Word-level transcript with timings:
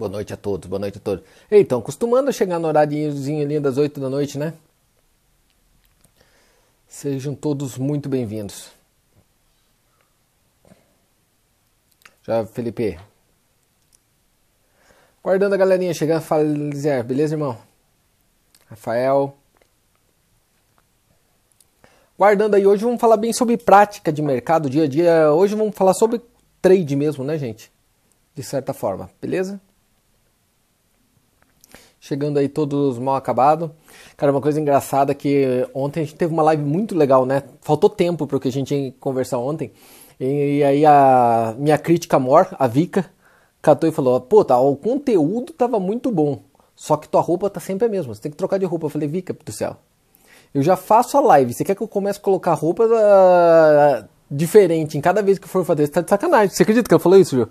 Boa 0.00 0.08
noite 0.08 0.32
a 0.32 0.36
todos, 0.38 0.66
boa 0.66 0.80
noite 0.80 0.96
a 0.96 1.00
todos. 1.02 1.22
Então, 1.50 1.78
acostumando 1.78 2.30
a 2.30 2.32
chegar 2.32 2.58
no 2.58 2.66
horáriozinho 2.68 3.44
ali 3.44 3.60
das 3.60 3.76
8 3.76 4.00
da 4.00 4.08
noite, 4.08 4.38
né? 4.38 4.54
Sejam 6.88 7.34
todos 7.34 7.76
muito 7.76 8.08
bem-vindos. 8.08 8.70
Já, 12.22 12.46
Felipe. 12.46 12.98
Guardando 15.22 15.52
a 15.52 15.58
galerinha 15.58 15.92
chegando, 15.92 16.22
fala 16.22 16.44
Lizer, 16.44 17.04
beleza, 17.04 17.34
irmão? 17.34 17.58
Rafael. 18.70 19.36
Guardando 22.16 22.54
aí, 22.54 22.66
hoje 22.66 22.82
vamos 22.82 22.98
falar 22.98 23.18
bem 23.18 23.34
sobre 23.34 23.58
prática 23.58 24.10
de 24.10 24.22
mercado, 24.22 24.70
dia 24.70 24.84
a 24.84 24.88
dia. 24.88 25.30
Hoje 25.30 25.54
vamos 25.54 25.76
falar 25.76 25.92
sobre 25.92 26.22
trade 26.62 26.96
mesmo, 26.96 27.22
né, 27.22 27.36
gente? 27.36 27.70
De 28.34 28.42
certa 28.42 28.72
forma, 28.72 29.10
beleza? 29.20 29.60
Chegando 32.00 32.38
aí 32.38 32.48
todos 32.48 32.98
mal 32.98 33.14
acabado. 33.14 33.70
Cara, 34.16 34.32
uma 34.32 34.40
coisa 34.40 34.58
engraçada 34.58 35.14
que 35.14 35.68
ontem 35.74 36.00
a 36.00 36.04
gente 36.04 36.16
teve 36.16 36.32
uma 36.32 36.42
live 36.42 36.64
muito 36.64 36.96
legal, 36.96 37.26
né? 37.26 37.42
Faltou 37.60 37.90
tempo 37.90 38.26
para 38.26 38.38
o 38.38 38.40
que 38.40 38.48
a 38.48 38.52
gente 38.52 38.74
ia 38.74 38.92
conversar 38.98 39.36
ontem. 39.36 39.70
E, 40.18 40.64
aí 40.64 40.84
a 40.86 41.54
minha 41.58 41.76
crítica 41.76 42.18
mor, 42.18 42.48
a 42.58 42.66
Vika, 42.66 43.04
catou 43.60 43.88
e 43.88 43.92
falou: 43.92 44.18
Pô, 44.18 44.42
tá, 44.42 44.58
o 44.58 44.76
conteúdo 44.76 45.52
tava 45.52 45.78
muito 45.78 46.10
bom. 46.10 46.40
Só 46.74 46.96
que 46.96 47.06
tua 47.06 47.20
roupa 47.20 47.50
tá 47.50 47.60
sempre 47.60 47.86
a 47.86 47.90
mesma. 47.90 48.14
Você 48.14 48.22
tem 48.22 48.30
que 48.30 48.36
trocar 48.38 48.58
de 48.58 48.64
roupa. 48.64 48.86
Eu 48.86 48.90
falei, 48.90 49.06
Vika 49.06 49.34
do 49.34 49.52
céu. 49.52 49.76
Eu 50.54 50.62
já 50.62 50.76
faço 50.76 51.18
a 51.18 51.20
live. 51.20 51.52
Você 51.52 51.62
quer 51.62 51.74
que 51.74 51.82
eu 51.82 51.88
comece 51.88 52.18
a 52.18 52.22
colocar 52.22 52.54
roupa 52.54 52.84
uh, 52.84 54.08
diferente 54.30 54.96
em 54.96 55.00
cada 55.02 55.22
vez 55.22 55.38
que 55.38 55.46
for 55.46 55.64
fazer? 55.66 55.84
Você 55.84 55.92
tá 55.92 56.00
de 56.00 56.08
sacanagem. 56.08 56.48
Você 56.48 56.62
acredita 56.62 56.88
que 56.88 56.94
ela 56.94 57.00
falou 57.00 57.18
isso, 57.18 57.36
viu? 57.36 57.48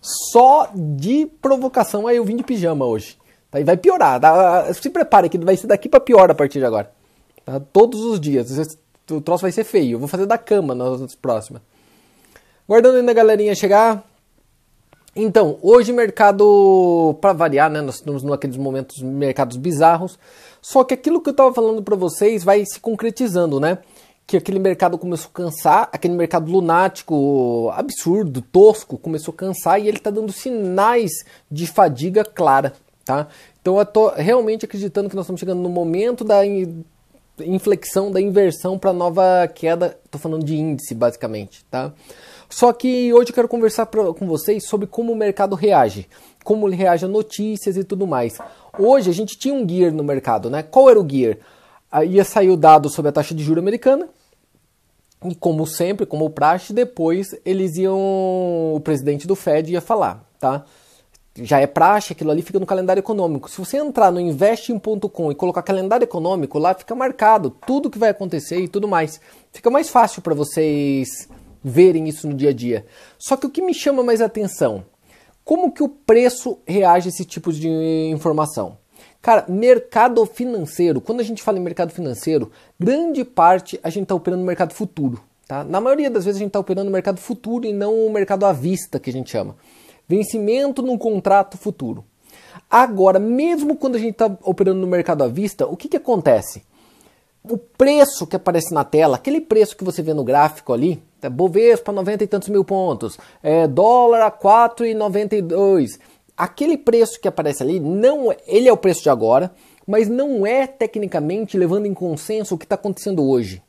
Só 0.00 0.70
de 0.74 1.26
provocação 1.40 2.06
aí 2.06 2.18
eu 2.18 2.24
vim 2.24 2.36
de 2.36 2.42
pijama 2.42 2.84
hoje. 2.84 3.16
Tá? 3.50 3.60
E 3.60 3.64
vai 3.64 3.76
piorar. 3.76 4.20
Tá? 4.20 4.72
Se 4.74 4.90
prepare 4.90 5.28
que 5.28 5.38
vai 5.38 5.56
ser 5.56 5.66
daqui 5.66 5.88
para 5.88 6.00
pior 6.00 6.30
a 6.30 6.34
partir 6.34 6.58
de 6.58 6.64
agora. 6.64 6.90
Tá? 7.44 7.60
Todos 7.72 8.00
os 8.00 8.20
dias. 8.20 8.76
O 9.10 9.20
troço 9.20 9.42
vai 9.42 9.52
ser 9.52 9.64
feio. 9.64 9.94
Eu 9.94 9.98
vou 9.98 10.08
fazer 10.08 10.26
da 10.26 10.38
cama 10.38 10.74
nas 10.74 11.14
próximas. 11.14 11.62
Guardando 12.68 12.96
ainda 12.96 13.10
a 13.10 13.14
galerinha 13.14 13.54
chegar. 13.54 14.04
Então, 15.16 15.58
hoje 15.62 15.92
mercado, 15.92 17.16
para 17.20 17.32
variar, 17.32 17.68
né, 17.68 17.80
nós 17.80 17.96
estamos 17.96 18.22
naqueles 18.22 18.56
momentos 18.56 19.02
mercados 19.02 19.56
bizarros, 19.56 20.16
só 20.62 20.84
que 20.84 20.94
aquilo 20.94 21.20
que 21.20 21.30
eu 21.30 21.32
estava 21.32 21.52
falando 21.52 21.82
para 21.82 21.96
vocês 21.96 22.44
vai 22.44 22.64
se 22.64 22.78
concretizando, 22.78 23.58
né? 23.58 23.78
Que 24.24 24.36
aquele 24.36 24.60
mercado 24.60 24.96
começou 24.96 25.30
a 25.34 25.36
cansar, 25.36 25.88
aquele 25.92 26.14
mercado 26.14 26.52
lunático, 26.52 27.68
absurdo, 27.74 28.40
tosco, 28.42 28.96
começou 28.96 29.32
a 29.32 29.36
cansar 29.36 29.80
e 29.80 29.88
ele 29.88 29.96
está 29.96 30.10
dando 30.10 30.30
sinais 30.30 31.10
de 31.50 31.66
fadiga 31.66 32.24
clara, 32.24 32.74
tá? 33.08 33.26
Então 33.62 33.78
eu 33.78 33.86
tô 33.86 34.10
realmente 34.10 34.66
acreditando 34.66 35.08
que 35.08 35.16
nós 35.16 35.24
estamos 35.24 35.40
chegando 35.40 35.62
no 35.62 35.70
momento 35.70 36.22
da 36.24 36.42
inflexão, 37.40 38.12
da 38.12 38.20
inversão 38.20 38.78
para 38.78 38.92
nova 38.92 39.48
queda, 39.48 39.98
estou 40.04 40.20
falando 40.20 40.44
de 40.44 40.54
índice 40.54 40.94
basicamente, 40.94 41.64
tá? 41.70 41.90
Só 42.50 42.70
que 42.70 43.10
hoje 43.14 43.30
eu 43.30 43.34
quero 43.34 43.48
conversar 43.48 43.86
pra, 43.86 44.12
com 44.12 44.26
vocês 44.26 44.68
sobre 44.68 44.86
como 44.86 45.10
o 45.10 45.16
mercado 45.16 45.56
reage, 45.56 46.06
como 46.44 46.68
ele 46.68 46.76
reage 46.76 47.06
a 47.06 47.08
notícias 47.08 47.78
e 47.78 47.84
tudo 47.84 48.06
mais. 48.06 48.36
Hoje 48.78 49.08
a 49.08 49.14
gente 49.14 49.38
tinha 49.38 49.54
um 49.54 49.66
gear 49.66 49.90
no 49.90 50.04
mercado, 50.04 50.50
né? 50.50 50.62
Qual 50.62 50.90
era 50.90 51.00
o 51.00 51.08
gear? 51.08 51.38
Aí 51.90 52.16
ia 52.16 52.24
sair 52.24 52.50
o 52.50 52.58
dado 52.58 52.90
sobre 52.90 53.08
a 53.08 53.12
taxa 53.12 53.34
de 53.34 53.42
juros 53.42 53.62
americana. 53.62 54.06
E 55.24 55.34
como 55.34 55.66
sempre, 55.66 56.04
como 56.04 56.28
praxe, 56.28 56.74
depois 56.74 57.28
eles 57.42 57.76
iam. 57.78 58.74
O 58.74 58.80
presidente 58.84 59.26
do 59.26 59.34
Fed 59.34 59.72
ia 59.72 59.80
falar, 59.80 60.24
tá? 60.38 60.64
Já 61.42 61.60
é 61.60 61.66
praxe, 61.66 62.12
aquilo 62.12 62.30
ali 62.30 62.42
fica 62.42 62.58
no 62.58 62.66
calendário 62.66 63.00
econômico. 63.00 63.48
Se 63.48 63.58
você 63.58 63.76
entrar 63.76 64.10
no 64.10 64.20
investing.com 64.20 65.30
e 65.30 65.34
colocar 65.34 65.62
calendário 65.62 66.04
econômico, 66.04 66.58
lá 66.58 66.74
fica 66.74 66.94
marcado 66.94 67.50
tudo 67.66 67.90
que 67.90 67.98
vai 67.98 68.10
acontecer 68.10 68.60
e 68.60 68.68
tudo 68.68 68.88
mais. 68.88 69.20
Fica 69.52 69.70
mais 69.70 69.88
fácil 69.88 70.22
para 70.22 70.34
vocês 70.34 71.28
verem 71.62 72.08
isso 72.08 72.28
no 72.28 72.34
dia 72.34 72.50
a 72.50 72.52
dia. 72.52 72.86
Só 73.18 73.36
que 73.36 73.46
o 73.46 73.50
que 73.50 73.62
me 73.62 73.74
chama 73.74 74.02
mais 74.02 74.20
atenção, 74.20 74.84
como 75.44 75.72
que 75.72 75.82
o 75.82 75.88
preço 75.88 76.58
reage 76.66 77.08
a 77.08 77.10
esse 77.10 77.24
tipo 77.24 77.52
de 77.52 77.68
informação? 78.10 78.76
Cara, 79.20 79.44
mercado 79.48 80.24
financeiro, 80.26 81.00
quando 81.00 81.20
a 81.20 81.24
gente 81.24 81.42
fala 81.42 81.58
em 81.58 81.62
mercado 81.62 81.92
financeiro, 81.92 82.50
grande 82.78 83.24
parte 83.24 83.78
a 83.82 83.90
gente 83.90 84.04
está 84.04 84.14
operando 84.14 84.40
no 84.40 84.46
mercado 84.46 84.72
futuro. 84.72 85.20
Tá? 85.46 85.64
Na 85.64 85.80
maioria 85.80 86.10
das 86.10 86.24
vezes 86.24 86.36
a 86.36 86.40
gente 86.40 86.50
está 86.50 86.60
operando 86.60 86.84
no 86.84 86.92
mercado 86.92 87.18
futuro 87.18 87.66
e 87.66 87.72
não 87.72 88.06
o 88.06 88.12
mercado 88.12 88.44
à 88.44 88.52
vista, 88.52 89.00
que 89.00 89.08
a 89.08 89.12
gente 89.12 89.30
chama. 89.30 89.56
Vencimento 90.08 90.80
num 90.82 90.96
contrato 90.96 91.58
futuro. 91.58 92.04
Agora, 92.70 93.18
mesmo 93.18 93.76
quando 93.76 93.96
a 93.96 93.98
gente 93.98 94.12
está 94.12 94.30
operando 94.42 94.80
no 94.80 94.86
mercado 94.86 95.22
à 95.22 95.28
vista, 95.28 95.66
o 95.66 95.76
que, 95.76 95.88
que 95.88 95.96
acontece? 95.96 96.62
O 97.44 97.56
preço 97.56 98.26
que 98.26 98.36
aparece 98.36 98.74
na 98.74 98.84
tela, 98.84 99.16
aquele 99.16 99.40
preço 99.40 99.76
que 99.76 99.84
você 99.84 100.02
vê 100.02 100.12
no 100.12 100.24
gráfico 100.24 100.72
ali, 100.72 101.02
é 101.22 101.28
Bovespa 101.28 101.92
90 101.92 102.24
e 102.24 102.26
tantos 102.26 102.48
mil 102.48 102.64
pontos, 102.64 103.18
é, 103.42 103.66
dólar 103.66 104.22
a 104.22 104.30
4,92. 104.30 105.98
Aquele 106.36 106.76
preço 106.76 107.20
que 107.20 107.28
aparece 107.28 107.62
ali, 107.62 107.80
não, 107.80 108.30
é, 108.30 108.36
ele 108.46 108.68
é 108.68 108.72
o 108.72 108.76
preço 108.76 109.02
de 109.02 109.10
agora, 109.10 109.52
mas 109.86 110.08
não 110.08 110.46
é 110.46 110.66
tecnicamente 110.66 111.56
levando 111.56 111.86
em 111.86 111.94
consenso 111.94 112.54
o 112.54 112.58
que 112.58 112.64
está 112.64 112.74
acontecendo 112.74 113.26
hoje. 113.26 113.62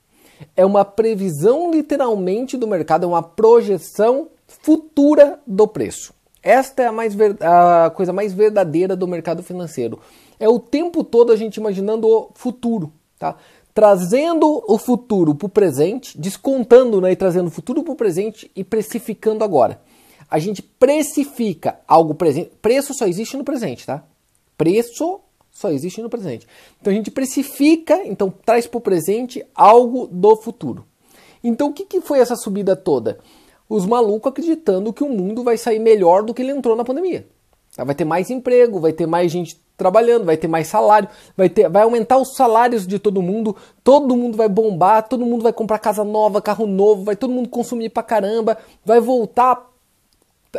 É 0.55 0.65
uma 0.65 0.83
previsão 0.83 1.71
literalmente 1.71 2.57
do 2.57 2.67
mercado, 2.67 3.05
é 3.05 3.07
uma 3.07 3.23
projeção 3.23 4.27
futura 4.45 5.39
do 5.45 5.67
preço. 5.67 6.13
Esta 6.41 6.83
é 6.83 6.85
a, 6.87 6.91
mais 6.91 7.15
a 7.41 7.89
coisa 7.91 8.13
mais 8.13 8.33
verdadeira 8.33 8.95
do 8.95 9.07
mercado 9.07 9.43
financeiro. 9.43 9.99
É 10.39 10.47
o 10.47 10.59
tempo 10.59 11.03
todo 11.03 11.31
a 11.31 11.35
gente 11.35 11.57
imaginando 11.57 12.07
o 12.07 12.29
futuro. 12.33 12.91
Tá? 13.17 13.35
trazendo 13.79 14.61
o 14.67 14.77
futuro 14.77 15.33
para 15.33 15.45
o 15.45 15.49
presente, 15.49 16.19
descontando 16.19 16.99
né, 16.99 17.13
e 17.13 17.15
trazendo 17.15 17.47
o 17.47 17.51
futuro 17.51 17.81
para 17.81 17.93
o 17.93 17.95
presente 17.95 18.51
e 18.53 18.61
precificando 18.61 19.41
agora. 19.41 19.79
A 20.29 20.37
gente 20.37 20.61
precifica 20.61 21.79
algo 21.87 22.13
presente. 22.13 22.51
Preço 22.61 22.93
só 22.93 23.07
existe 23.07 23.37
no 23.37 23.43
presente, 23.45 23.85
tá? 23.85 24.03
Preço 24.57 25.21
só 25.49 25.71
existe 25.71 26.01
no 26.01 26.09
presente. 26.09 26.45
Então 26.79 26.91
a 26.91 26.95
gente 26.95 27.09
precifica, 27.09 28.05
então 28.05 28.33
traz 28.45 28.67
para 28.67 28.77
o 28.77 28.81
presente 28.81 29.45
algo 29.55 30.07
do 30.07 30.35
futuro. 30.35 30.85
Então 31.43 31.69
o 31.69 31.73
que, 31.73 31.85
que 31.85 32.01
foi 32.01 32.19
essa 32.19 32.35
subida 32.35 32.75
toda? 32.75 33.19
Os 33.69 33.85
malucos 33.85 34.31
acreditando 34.31 34.91
que 34.91 35.03
o 35.03 35.09
mundo 35.09 35.43
vai 35.43 35.55
sair 35.55 35.77
melhor 35.77 36.23
do 36.23 36.33
que 36.33 36.41
ele 36.41 36.51
entrou 36.51 36.75
na 36.75 36.83
pandemia. 36.83 37.27
Vai 37.77 37.93
ter 37.93 38.03
mais 38.03 38.31
emprego, 38.31 38.79
vai 38.79 38.91
ter 38.91 39.05
mais 39.05 39.31
gente 39.31 39.61
trabalhando, 39.77 40.25
vai 40.25 40.35
ter 40.35 40.47
mais 40.47 40.67
salário, 40.67 41.07
vai, 41.37 41.47
ter, 41.47 41.69
vai 41.69 41.83
aumentar 41.83 42.17
os 42.17 42.35
salários 42.35 42.85
de 42.85 42.99
todo 42.99 43.21
mundo, 43.21 43.55
todo 43.81 44.17
mundo 44.17 44.35
vai 44.35 44.49
bombar, 44.49 45.07
todo 45.07 45.25
mundo 45.25 45.43
vai 45.43 45.53
comprar 45.53 45.79
casa 45.79 46.03
nova, 46.03 46.41
carro 46.41 46.67
novo, 46.67 47.03
vai 47.03 47.15
todo 47.15 47.31
mundo 47.31 47.47
consumir 47.47 47.89
pra 47.89 48.03
caramba, 48.03 48.57
vai 48.83 48.99
voltar 48.99 49.69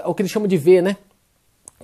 o 0.07 0.15
que 0.15 0.23
eles 0.23 0.33
chamam 0.33 0.49
de 0.49 0.57
V, 0.57 0.81
né? 0.81 0.97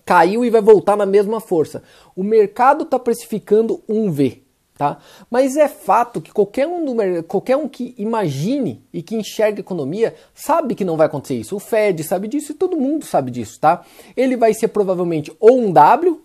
Caiu 0.04 0.44
e 0.44 0.50
vai 0.50 0.62
voltar 0.62 0.96
na 0.96 1.04
mesma 1.04 1.40
força. 1.40 1.82
O 2.14 2.22
mercado 2.22 2.84
está 2.84 2.98
precificando 2.98 3.82
um 3.88 4.10
V, 4.10 4.42
tá? 4.76 4.98
Mas 5.30 5.56
é 5.56 5.68
fato 5.68 6.20
que 6.20 6.32
qualquer 6.32 6.66
um, 6.66 6.84
do, 6.84 7.22
qualquer 7.24 7.56
um 7.56 7.68
que 7.68 7.94
imagine 7.98 8.82
e 8.92 9.02
que 9.02 9.16
enxergue 9.16 9.58
a 9.58 9.60
economia 9.60 10.14
sabe 10.34 10.74
que 10.74 10.84
não 10.84 10.96
vai 10.96 11.06
acontecer 11.06 11.34
isso. 11.34 11.56
O 11.56 11.60
Fed 11.60 12.02
sabe 12.04 12.28
disso 12.28 12.52
e 12.52 12.54
todo 12.54 12.76
mundo 12.76 13.04
sabe 13.04 13.30
disso, 13.30 13.58
tá? 13.58 13.82
Ele 14.16 14.36
vai 14.36 14.52
ser 14.52 14.68
provavelmente 14.68 15.34
ou 15.40 15.58
um 15.58 15.72
W, 15.72 16.20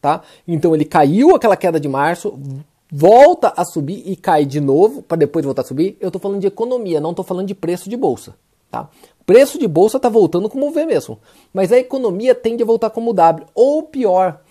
tá? 0.00 0.22
Então 0.46 0.74
ele 0.74 0.84
caiu 0.84 1.34
aquela 1.34 1.56
queda 1.56 1.80
de 1.80 1.88
março, 1.88 2.38
volta 2.92 3.52
a 3.56 3.64
subir 3.64 4.02
e 4.06 4.14
cai 4.16 4.44
de 4.44 4.60
novo 4.60 5.02
para 5.02 5.16
depois 5.16 5.44
voltar 5.44 5.62
a 5.62 5.64
subir. 5.64 5.96
Eu 6.00 6.08
estou 6.08 6.20
falando 6.20 6.40
de 6.40 6.46
economia, 6.46 7.00
não 7.00 7.10
estou 7.10 7.24
falando 7.24 7.48
de 7.48 7.54
preço 7.54 7.88
de 7.88 7.96
bolsa, 7.96 8.36
tá? 8.70 8.88
Preço 9.24 9.58
de 9.58 9.66
bolsa 9.66 9.96
está 9.96 10.10
voltando 10.10 10.50
como 10.50 10.70
V 10.70 10.84
mesmo, 10.84 11.18
mas 11.52 11.72
a 11.72 11.78
economia 11.78 12.34
tende 12.34 12.62
a 12.62 12.66
voltar 12.66 12.90
como 12.90 13.14
W 13.14 13.46
ou 13.54 13.82
pior. 13.84 14.42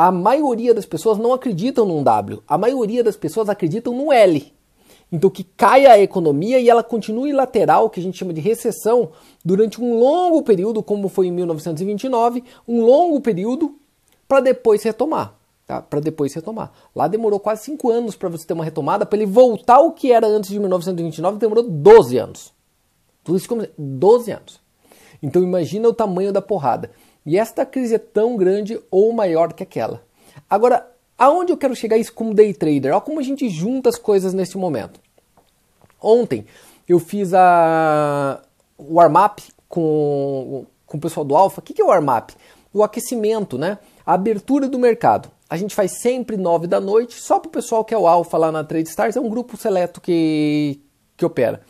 A 0.00 0.12
maioria 0.12 0.72
das 0.72 0.86
pessoas 0.86 1.18
não 1.18 1.32
acreditam 1.32 1.84
num 1.84 2.04
W, 2.04 2.40
a 2.46 2.56
maioria 2.56 3.02
das 3.02 3.16
pessoas 3.16 3.48
acreditam 3.48 3.92
no 3.92 4.12
L. 4.12 4.54
Então 5.10 5.28
que 5.28 5.42
caia 5.42 5.90
a 5.90 5.98
economia 5.98 6.60
e 6.60 6.70
ela 6.70 6.84
continue 6.84 7.32
lateral, 7.32 7.90
que 7.90 7.98
a 7.98 8.02
gente 8.04 8.16
chama 8.16 8.32
de 8.32 8.40
recessão, 8.40 9.10
durante 9.44 9.82
um 9.82 9.98
longo 9.98 10.40
período, 10.44 10.84
como 10.84 11.08
foi 11.08 11.26
em 11.26 11.32
1929, 11.32 12.44
um 12.68 12.80
longo 12.80 13.20
período 13.20 13.74
para 14.28 14.38
depois 14.38 14.84
retomar. 14.84 15.34
Tá? 15.66 15.82
Para 15.82 15.98
depois 15.98 16.32
retomar. 16.32 16.70
Lá 16.94 17.08
demorou 17.08 17.40
quase 17.40 17.64
5 17.64 17.90
anos 17.90 18.14
para 18.14 18.28
você 18.28 18.46
ter 18.46 18.54
uma 18.54 18.64
retomada, 18.64 19.04
para 19.04 19.18
ele 19.18 19.26
voltar 19.26 19.78
ao 19.78 19.90
que 19.90 20.12
era 20.12 20.28
antes 20.28 20.50
de 20.50 20.60
1929, 20.60 21.38
demorou 21.38 21.64
12 21.68 22.18
anos. 22.18 22.52
Tudo 23.24 23.36
isso 23.36 23.48
como 23.48 23.66
12 23.76 24.30
anos. 24.30 24.60
Então 25.20 25.42
imagina 25.42 25.88
o 25.88 25.92
tamanho 25.92 26.32
da 26.32 26.40
porrada. 26.40 26.92
E 27.28 27.36
esta 27.36 27.66
crise 27.66 27.96
é 27.96 27.98
tão 27.98 28.38
grande 28.38 28.80
ou 28.90 29.12
maior 29.12 29.52
que 29.52 29.62
aquela. 29.62 30.02
Agora, 30.48 30.90
aonde 31.18 31.52
eu 31.52 31.58
quero 31.58 31.76
chegar 31.76 31.98
isso 31.98 32.10
como 32.14 32.32
day 32.32 32.54
trader? 32.54 32.90
Olha 32.90 33.02
como 33.02 33.20
a 33.20 33.22
gente 33.22 33.50
junta 33.50 33.90
as 33.90 33.98
coisas 33.98 34.32
nesse 34.32 34.56
momento. 34.56 34.98
Ontem 36.00 36.46
eu 36.88 36.98
fiz 36.98 37.34
a 37.34 38.40
warm-up 38.80 39.42
com, 39.68 40.64
com 40.86 40.96
o 40.96 41.00
pessoal 41.00 41.22
do 41.22 41.36
Alpha. 41.36 41.60
O 41.60 41.62
que 41.62 41.78
é 41.78 41.84
o 41.84 41.88
warm-up? 41.88 42.34
O 42.72 42.82
aquecimento, 42.82 43.58
né? 43.58 43.76
A 44.06 44.14
abertura 44.14 44.66
do 44.66 44.78
mercado. 44.78 45.30
A 45.50 45.58
gente 45.58 45.74
faz 45.74 46.00
sempre 46.00 46.34
9 46.34 46.66
da 46.66 46.80
noite, 46.80 47.20
só 47.20 47.38
para 47.38 47.48
o 47.48 47.52
pessoal 47.52 47.84
que 47.84 47.92
é 47.92 47.98
o 47.98 48.06
alfa 48.06 48.38
lá 48.38 48.50
na 48.50 48.64
Trade 48.64 48.88
Stars, 48.88 49.16
é 49.16 49.20
um 49.20 49.28
grupo 49.28 49.54
seleto 49.58 50.00
que, 50.00 50.80
que 51.14 51.26
opera. 51.26 51.60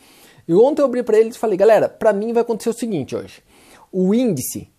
E 0.47 0.53
ontem 0.53 0.81
eu 0.81 0.85
abri 0.85 1.03
para 1.03 1.19
eles 1.19 1.35
e 1.35 1.39
falei, 1.39 1.57
galera, 1.57 1.89
para 1.89 2.13
mim 2.13 2.31
vai 2.31 2.43
acontecer 2.43 2.69
o 2.69 2.73
seguinte 2.73 3.13
hoje. 3.13 3.43
O 3.91 4.13
índice 4.13 4.69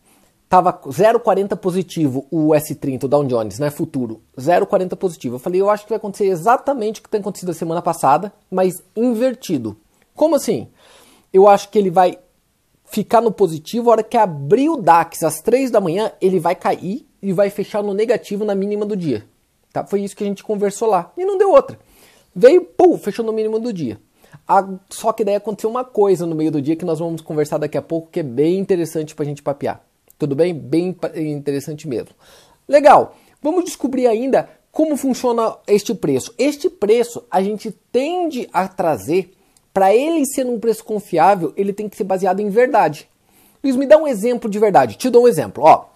tava 0.51 0.73
0,40 0.73 1.57
positivo, 1.57 2.27
o 2.29 2.49
S30, 2.49 3.05
o 3.05 3.09
Dow 3.09 3.25
Jones, 3.25 3.61
né, 3.61 3.71
futuro, 3.71 4.21
0,40 4.37 4.97
positivo. 4.97 5.37
Eu 5.37 5.39
falei, 5.39 5.61
eu 5.61 5.71
acho 5.71 5.85
que 5.85 5.91
vai 5.91 5.97
acontecer 5.97 6.27
exatamente 6.27 6.99
o 6.99 7.05
que 7.05 7.09
tem 7.09 7.21
acontecido 7.21 7.51
a 7.51 7.55
semana 7.55 7.81
passada, 7.81 8.33
mas 8.51 8.83
invertido. 8.97 9.77
Como 10.13 10.35
assim? 10.35 10.67
Eu 11.33 11.47
acho 11.47 11.69
que 11.69 11.79
ele 11.79 11.89
vai 11.89 12.19
ficar 12.85 13.21
no 13.21 13.31
positivo, 13.31 13.89
a 13.89 13.93
hora 13.93 14.03
que 14.03 14.17
abrir 14.17 14.69
o 14.69 14.77
DAX 14.77 15.23
às 15.23 15.41
3 15.41 15.71
da 15.71 15.81
manhã, 15.81 16.11
ele 16.21 16.41
vai 16.41 16.57
cair 16.57 17.07
e 17.23 17.33
vai 17.33 17.49
fechar 17.49 17.81
no 17.81 17.95
negativo 17.95 18.45
na 18.45 18.55
mínima 18.55 18.85
do 18.85 18.97
dia. 18.97 19.25
Tá? 19.73 19.87
Foi 19.87 20.01
isso 20.03 20.17
que 20.17 20.25
a 20.25 20.27
gente 20.27 20.43
conversou 20.43 20.89
lá. 20.89 21.13
E 21.17 21.25
não 21.25 21.39
deu 21.39 21.53
outra. 21.53 21.79
Veio, 22.35 22.65
pum, 22.65 22.99
fechou 22.99 23.25
no 23.25 23.33
mínimo 23.33 23.61
do 23.61 23.73
dia. 23.73 24.01
A, 24.49 24.69
só 24.89 25.13
que 25.13 25.23
daí 25.23 25.37
aconteceu 25.37 25.71
uma 25.71 25.85
coisa 25.85 26.27
no 26.27 26.35
meio 26.35 26.51
do 26.51 26.61
dia 26.61 26.75
que 26.75 26.85
nós 26.85 26.99
vamos 26.99 27.21
conversar 27.21 27.59
daqui 27.59 27.79
a 27.79 27.83
pouco, 27.83 28.11
que 28.11 28.19
é 28.19 28.25
bem 28.25 28.59
interessante 28.59 29.15
para 29.15 29.25
a 29.25 29.29
gente 29.29 29.45
papear. 29.45 29.81
Tudo 30.21 30.37
bem? 30.37 30.53
Bem 30.53 30.95
interessante 31.17 31.89
mesmo. 31.89 32.11
Legal. 32.69 33.17
Vamos 33.43 33.65
descobrir 33.65 34.07
ainda 34.07 34.51
como 34.71 34.95
funciona 34.99 35.57
este 35.67 35.95
preço. 35.95 36.35
Este 36.37 36.69
preço 36.69 37.25
a 37.31 37.43
gente 37.43 37.71
tende 37.91 38.47
a 38.53 38.69
trazer 38.69 39.33
para 39.73 39.95
ele 39.95 40.27
ser 40.27 40.45
um 40.45 40.61
preço 40.61 40.85
confiável, 40.85 41.55
ele 41.57 41.73
tem 41.73 41.89
que 41.89 41.97
ser 41.97 42.05
baseado 42.05 42.41
em 42.41 42.51
verdade. 42.51 43.09
Luiz, 43.65 43.77
me 43.77 43.87
dá 43.87 43.97
um 43.97 44.07
exemplo 44.07 44.51
de 44.51 44.59
verdade. 44.59 44.97
Te 44.97 45.09
dou 45.09 45.25
um 45.25 45.29
exemplo. 45.29 45.65
Ó, 45.65 45.87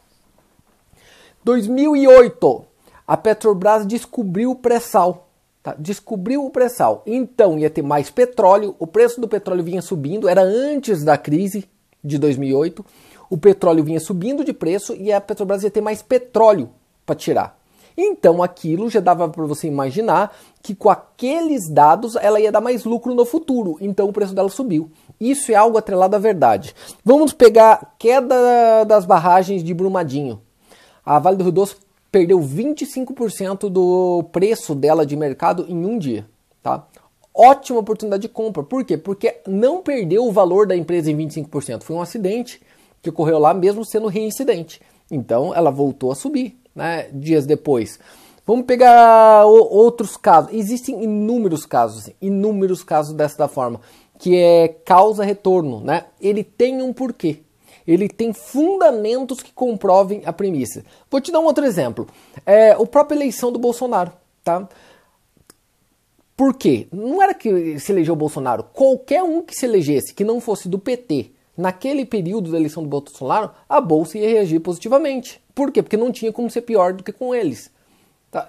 2008, 1.44 2.64
a 3.06 3.16
Petrobras 3.18 3.86
descobriu 3.86 4.52
o 4.52 4.56
pré-sal. 4.56 5.28
Tá? 5.62 5.74
Descobriu 5.78 6.46
o 6.46 6.50
pré-sal. 6.50 7.02
Então 7.04 7.58
ia 7.58 7.68
ter 7.68 7.82
mais 7.82 8.10
petróleo, 8.10 8.74
o 8.78 8.86
preço 8.86 9.20
do 9.20 9.28
petróleo 9.28 9.62
vinha 9.62 9.82
subindo, 9.82 10.30
era 10.30 10.40
antes 10.40 11.04
da 11.04 11.18
crise 11.18 11.68
de 12.02 12.16
2008. 12.16 12.84
O 13.34 13.36
petróleo 13.36 13.82
vinha 13.82 13.98
subindo 13.98 14.44
de 14.44 14.52
preço 14.52 14.94
e 14.94 15.12
a 15.12 15.20
Petrobras 15.20 15.64
ia 15.64 15.70
ter 15.70 15.80
mais 15.80 16.02
petróleo 16.02 16.70
para 17.04 17.16
tirar. 17.16 17.58
Então 17.96 18.44
aquilo 18.44 18.88
já 18.88 19.00
dava 19.00 19.28
para 19.28 19.44
você 19.44 19.66
imaginar 19.66 20.32
que 20.62 20.72
com 20.72 20.88
aqueles 20.88 21.68
dados 21.68 22.14
ela 22.14 22.38
ia 22.38 22.52
dar 22.52 22.60
mais 22.60 22.84
lucro 22.84 23.12
no 23.12 23.24
futuro. 23.24 23.76
Então 23.80 24.08
o 24.08 24.12
preço 24.12 24.36
dela 24.36 24.48
subiu. 24.48 24.88
Isso 25.20 25.50
é 25.50 25.56
algo 25.56 25.76
atrelado 25.76 26.14
à 26.14 26.18
verdade. 26.20 26.76
Vamos 27.04 27.32
pegar 27.32 27.96
queda 27.98 28.84
das 28.84 29.04
barragens 29.04 29.64
de 29.64 29.74
Brumadinho 29.74 30.40
a 31.04 31.18
Vale 31.18 31.36
do 31.36 31.42
Rio 31.42 31.52
Doce 31.52 31.74
perdeu 32.12 32.38
25% 32.38 33.68
do 33.68 34.22
preço 34.30 34.76
dela 34.76 35.04
de 35.04 35.16
mercado 35.16 35.66
em 35.68 35.84
um 35.84 35.98
dia. 35.98 36.24
Tá? 36.62 36.86
Ótima 37.34 37.80
oportunidade 37.80 38.22
de 38.22 38.28
compra. 38.28 38.62
Por 38.62 38.84
quê? 38.84 38.96
Porque 38.96 39.40
não 39.44 39.82
perdeu 39.82 40.24
o 40.24 40.30
valor 40.30 40.68
da 40.68 40.76
empresa 40.76 41.10
em 41.10 41.16
25%. 41.16 41.82
Foi 41.82 41.96
um 41.96 42.00
acidente 42.00 42.62
que 43.04 43.10
ocorreu 43.10 43.38
lá, 43.38 43.54
mesmo 43.54 43.84
sendo 43.84 44.08
reincidente. 44.08 44.80
Então 45.10 45.54
ela 45.54 45.70
voltou 45.70 46.10
a 46.10 46.14
subir 46.16 46.58
né, 46.74 47.08
dias 47.12 47.46
depois. 47.46 48.00
Vamos 48.46 48.66
pegar 48.66 49.46
outros 49.46 50.16
casos. 50.16 50.52
Existem 50.52 51.04
inúmeros 51.04 51.64
casos, 51.64 52.10
inúmeros 52.20 52.82
casos 52.82 53.14
dessa 53.14 53.46
forma, 53.46 53.80
que 54.18 54.36
é 54.36 54.68
causa-retorno. 54.68 55.80
Né? 55.80 56.04
Ele 56.20 56.42
tem 56.42 56.82
um 56.82 56.92
porquê 56.92 57.40
ele 57.86 58.08
tem 58.08 58.32
fundamentos 58.32 59.42
que 59.42 59.52
comprovem 59.52 60.22
a 60.24 60.32
premissa. 60.32 60.82
Vou 61.10 61.20
te 61.20 61.30
dar 61.30 61.40
um 61.40 61.44
outro 61.44 61.64
exemplo. 61.64 62.08
É, 62.46 62.70
a 62.70 62.86
própria 62.86 63.16
eleição 63.16 63.52
do 63.52 63.58
Bolsonaro. 63.58 64.10
Tá? 64.42 64.66
Por 66.36 66.54
quê? 66.54 66.88
Não 66.90 67.22
era 67.22 67.34
que 67.34 67.78
se 67.78 67.92
elegeu 67.92 68.14
o 68.14 68.16
Bolsonaro. 68.16 68.64
Qualquer 68.72 69.22
um 69.22 69.42
que 69.42 69.54
se 69.54 69.66
elegesse, 69.66 70.14
que 70.14 70.24
não 70.24 70.40
fosse 70.40 70.68
do 70.68 70.78
PT, 70.78 71.30
naquele 71.56 72.04
período 72.04 72.50
da 72.50 72.58
eleição 72.58 72.82
do 72.82 72.88
Bolsonaro, 72.88 73.50
a 73.68 73.80
Bolsa 73.80 74.18
ia 74.18 74.28
reagir 74.28 74.60
positivamente. 74.60 75.40
Por 75.54 75.70
quê? 75.70 75.82
Porque 75.82 75.96
não 75.96 76.10
tinha 76.10 76.32
como 76.32 76.50
ser 76.50 76.62
pior 76.62 76.92
do 76.92 77.04
que 77.04 77.12
com 77.12 77.34
eles. 77.34 77.70
Tá? 78.30 78.48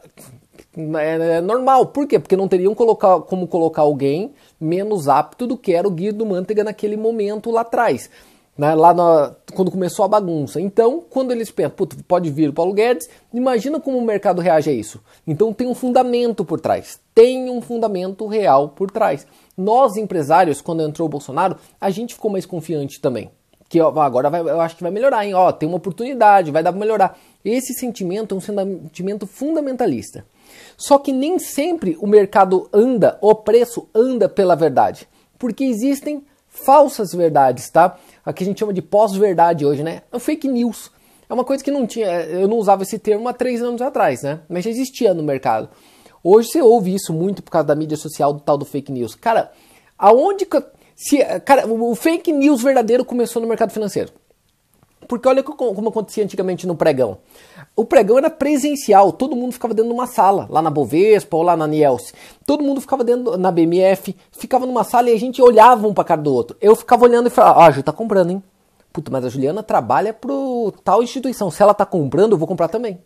É, 1.00 1.42
normal. 1.42 1.88
Por 1.88 2.08
quê? 2.08 2.20
Porque 2.20 2.36
não 2.36 2.48
teriam 2.48 2.74
colocar, 2.74 3.22
como 3.22 3.48
colocar 3.48 3.84
alguém 3.84 4.34
menos 4.60 5.08
apto 5.08 5.46
do 5.46 5.58
que 5.58 5.74
era 5.74 5.88
o 5.88 5.92
Guido 5.92 6.26
Mantega 6.26 6.64
naquele 6.64 6.98
momento 6.98 7.52
lá 7.52 7.62
atrás 7.62 8.10
né, 8.58 8.74
lá 8.74 8.94
na, 8.94 9.36
quando 9.54 9.72
começou 9.72 10.06
a 10.06 10.08
bagunça. 10.08 10.62
Então, 10.62 11.04
quando 11.10 11.32
eles 11.32 11.52
pensam, 11.52 11.76
pode 12.08 12.30
vir 12.30 12.50
o 12.50 12.54
Paulo 12.54 12.74
Guedes, 12.74 13.10
imagina 13.34 13.80
como 13.80 13.98
o 13.98 14.06
mercado 14.06 14.42
reage 14.42 14.70
a 14.70 14.74
isso. 14.74 15.02
Então 15.28 15.54
tem 15.54 15.68
um 15.68 15.76
fundamento 15.76 16.46
por 16.46 16.60
trás, 16.60 17.00
tem 17.14 17.50
um 17.50 17.62
fundamento 17.62 18.26
real 18.28 18.70
por 18.70 18.90
trás. 18.90 19.28
Nós, 19.58 19.98
empresários, 19.98 20.62
quando 20.62 20.84
entrou 20.84 21.08
o 21.08 21.10
Bolsonaro, 21.12 21.58
a 21.80 21.90
gente 21.90 22.14
ficou 22.14 22.32
mais 22.32 22.46
confiante 22.46 23.00
também. 23.00 23.30
Que 23.68 23.82
ó, 23.82 23.90
agora 24.00 24.30
vai, 24.30 24.42
eu 24.42 24.62
acho 24.62 24.76
que 24.76 24.84
vai 24.84 24.92
melhorar, 24.92 25.26
hein? 25.26 25.34
Ó, 25.34 25.52
tem 25.52 25.68
uma 25.68 25.78
oportunidade, 25.78 26.52
vai 26.52 26.62
dar 26.62 26.72
para 26.72 26.80
melhorar. 26.80 27.18
Esse 27.44 27.74
sentimento 27.74 28.36
é 28.36 28.38
um 28.38 28.42
sentimento 28.42 29.26
fundamentalista. 29.26 30.26
Só 30.78 31.00
que 31.00 31.12
nem 31.12 31.40
sempre 31.40 31.98
o 32.00 32.08
mercado 32.08 32.70
anda, 32.72 33.18
o 33.22 33.34
preço 33.34 33.88
anda 33.94 34.30
pela 34.30 34.56
verdade. 34.56 35.08
Porque 35.40 35.64
existem 35.64 36.24
falsas 36.56 37.14
verdades, 37.14 37.70
tá? 37.70 37.98
Aqui 38.26 38.44
a 38.44 38.48
gente 38.48 38.60
chama 38.60 38.74
de 38.74 38.82
pós-verdade 38.82 39.66
hoje, 39.66 39.84
né? 39.84 40.02
É 40.12 40.20
fake 40.20 40.48
news. 40.48 40.92
É 41.30 41.34
uma 41.34 41.44
coisa 41.44 41.64
que 41.64 41.72
não 41.72 41.86
tinha, 41.86 42.08
eu 42.08 42.48
não 42.48 42.58
usava 42.58 42.84
esse 42.84 42.98
termo 42.98 43.28
há 43.28 43.34
três 43.34 43.62
anos 43.62 43.82
atrás, 43.82 44.24
né? 44.24 44.42
Mas 44.48 44.64
já 44.64 44.70
existia 44.70 45.14
no 45.14 45.24
mercado. 45.24 45.70
Hoje 46.24 46.50
você 46.50 46.62
ouve 46.62 46.94
isso 46.94 47.14
muito 47.14 47.44
por 47.44 47.52
causa 47.52 47.68
da 47.68 47.76
mídia 47.76 47.98
social 47.98 48.34
do 48.34 48.40
tal 48.40 48.58
do 48.58 48.66
fake 48.66 48.92
news. 48.92 49.14
Cara, 49.16 49.52
aonde 49.98 50.48
se, 50.96 51.24
cara, 51.46 51.68
o 51.68 51.94
fake 51.96 52.32
news 52.32 52.64
verdadeiro 52.64 53.04
começou 53.04 53.42
no 53.42 53.48
mercado 53.48 53.72
financeiro. 53.72 54.12
Porque 55.08 55.28
olha 55.28 55.44
como 55.44 55.90
acontecia 55.90 56.24
antigamente 56.24 56.66
no 56.66 56.76
pregão. 56.76 57.18
O 57.76 57.86
pregão 57.86 58.18
era 58.18 58.30
presencial, 58.30 59.12
todo 59.12 59.36
mundo 59.36 59.52
ficava 59.52 59.74
dentro 59.74 59.90
de 59.90 59.94
uma 59.94 60.08
sala, 60.08 60.48
lá 60.50 60.62
na 60.62 60.70
Bovespa 60.70 61.36
ou 61.36 61.44
lá 61.44 61.58
na 61.58 61.68
Nielsen. 61.68 62.14
Todo 62.46 62.64
mundo 62.64 62.82
ficava 62.82 63.04
dentro 63.04 63.38
na 63.38 63.52
BMF, 63.52 64.16
ficava 64.32 64.66
numa 64.66 64.84
sala 64.84 65.10
e 65.10 65.14
a 65.14 65.20
gente 65.20 65.42
olhava 65.42 65.88
um 65.88 65.94
para 65.94 66.04
cara 66.04 66.22
do 66.22 66.34
outro. 66.34 66.56
Eu 66.62 66.76
ficava 66.76 67.04
olhando 67.04 67.28
e 67.28 67.30
falava: 67.30 67.62
"Ah, 67.62 67.66
a 67.68 67.72
Ju 67.72 67.84
tá 67.84 67.92
comprando, 67.92 68.32
hein? 68.32 68.44
Puta, 68.94 69.12
mas 69.12 69.26
a 69.26 69.30
Juliana 69.30 69.62
trabalha 69.62 70.14
pro 70.14 70.74
tal 70.84 71.04
instituição. 71.04 71.52
Se 71.52 71.62
ela 71.62 71.74
tá 71.74 71.86
comprando, 71.86 72.32
eu 72.32 72.38
vou 72.38 72.48
comprar 72.48 72.70
também. 72.70 72.98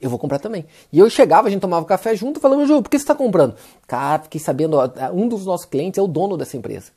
Eu 0.00 0.08
vou 0.08 0.18
comprar 0.18 0.38
também. 0.38 0.64
E 0.92 0.98
eu 0.98 1.08
chegava, 1.10 1.48
a 1.48 1.50
gente 1.50 1.60
tomava 1.60 1.84
café 1.84 2.14
junto, 2.14 2.40
falando, 2.40 2.66
Ju, 2.66 2.82
por 2.82 2.90
que 2.90 2.98
você 2.98 3.02
está 3.02 3.14
comprando? 3.14 3.54
Cara, 3.86 4.22
fiquei 4.22 4.40
sabendo, 4.40 4.78
um 5.12 5.28
dos 5.28 5.44
nossos 5.46 5.66
clientes 5.66 5.98
é 5.98 6.02
o 6.02 6.06
dono 6.06 6.36
dessa 6.36 6.56
empresa. 6.56 6.90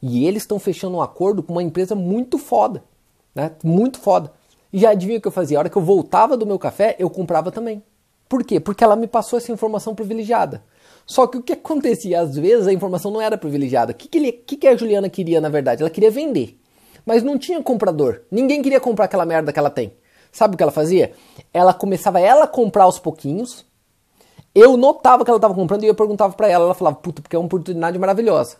E 0.00 0.26
eles 0.26 0.42
estão 0.42 0.58
fechando 0.58 0.96
um 0.96 1.02
acordo 1.02 1.42
com 1.42 1.52
uma 1.52 1.62
empresa 1.62 1.94
muito 1.94 2.38
foda. 2.38 2.82
Né? 3.34 3.50
Muito 3.62 3.98
foda. 3.98 4.32
E 4.72 4.78
já 4.78 4.90
adivinha 4.90 5.18
o 5.18 5.22
que 5.22 5.28
eu 5.28 5.32
fazia? 5.32 5.58
A 5.58 5.60
hora 5.60 5.68
que 5.68 5.76
eu 5.76 5.82
voltava 5.82 6.36
do 6.36 6.46
meu 6.46 6.58
café, 6.58 6.96
eu 6.98 7.10
comprava 7.10 7.50
também. 7.50 7.82
Por 8.28 8.42
quê? 8.44 8.58
Porque 8.58 8.82
ela 8.82 8.96
me 8.96 9.06
passou 9.06 9.38
essa 9.38 9.52
informação 9.52 9.94
privilegiada. 9.94 10.64
Só 11.04 11.26
que 11.26 11.36
o 11.36 11.42
que 11.42 11.52
acontecia? 11.52 12.20
Às 12.20 12.36
vezes 12.36 12.66
a 12.66 12.72
informação 12.72 13.10
não 13.10 13.20
era 13.20 13.36
privilegiada. 13.36 13.92
O 13.92 13.94
que, 13.94 14.08
que, 14.08 14.18
ele, 14.18 14.32
que, 14.32 14.56
que 14.56 14.66
a 14.66 14.76
Juliana 14.76 15.10
queria, 15.10 15.40
na 15.40 15.50
verdade? 15.50 15.82
Ela 15.82 15.90
queria 15.90 16.10
vender. 16.10 16.58
Mas 17.04 17.22
não 17.22 17.36
tinha 17.36 17.62
comprador. 17.62 18.22
Ninguém 18.30 18.62
queria 18.62 18.80
comprar 18.80 19.04
aquela 19.04 19.26
merda 19.26 19.52
que 19.52 19.58
ela 19.58 19.68
tem. 19.68 19.92
Sabe 20.30 20.54
o 20.54 20.56
que 20.56 20.62
ela 20.62 20.72
fazia? 20.72 21.12
Ela 21.52 21.74
começava 21.74 22.20
ela 22.20 22.44
a 22.44 22.48
comprar 22.48 22.84
aos 22.84 22.98
pouquinhos. 22.98 23.66
Eu 24.54 24.78
notava 24.78 25.24
que 25.24 25.30
ela 25.30 25.36
estava 25.36 25.54
comprando 25.54 25.84
e 25.84 25.88
eu 25.88 25.94
perguntava 25.94 26.32
para 26.32 26.48
ela. 26.48 26.64
Ela 26.64 26.74
falava, 26.74 26.96
puta, 26.96 27.20
porque 27.20 27.36
é 27.36 27.38
uma 27.38 27.46
oportunidade 27.46 27.98
maravilhosa 27.98 28.56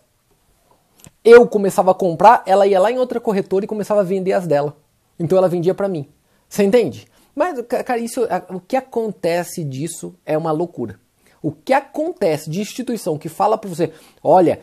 eu 1.24 1.46
começava 1.46 1.90
a 1.90 1.94
comprar, 1.94 2.42
ela 2.46 2.66
ia 2.66 2.80
lá 2.80 2.90
em 2.90 2.98
outra 2.98 3.20
corretora 3.20 3.64
e 3.64 3.68
começava 3.68 4.00
a 4.00 4.04
vender 4.04 4.32
as 4.32 4.46
dela. 4.46 4.76
Então 5.18 5.38
ela 5.38 5.48
vendia 5.48 5.74
para 5.74 5.88
mim. 5.88 6.08
Você 6.48 6.64
entende? 6.64 7.06
Mas, 7.34 7.60
cara, 7.62 7.98
isso, 7.98 8.20
o 8.50 8.60
que 8.60 8.76
acontece 8.76 9.64
disso 9.64 10.14
é 10.26 10.36
uma 10.36 10.52
loucura. 10.52 11.00
O 11.42 11.50
que 11.50 11.72
acontece 11.72 12.50
de 12.50 12.60
instituição 12.60 13.18
que 13.18 13.28
fala 13.28 13.56
para 13.56 13.68
você, 13.68 13.92
olha, 14.22 14.60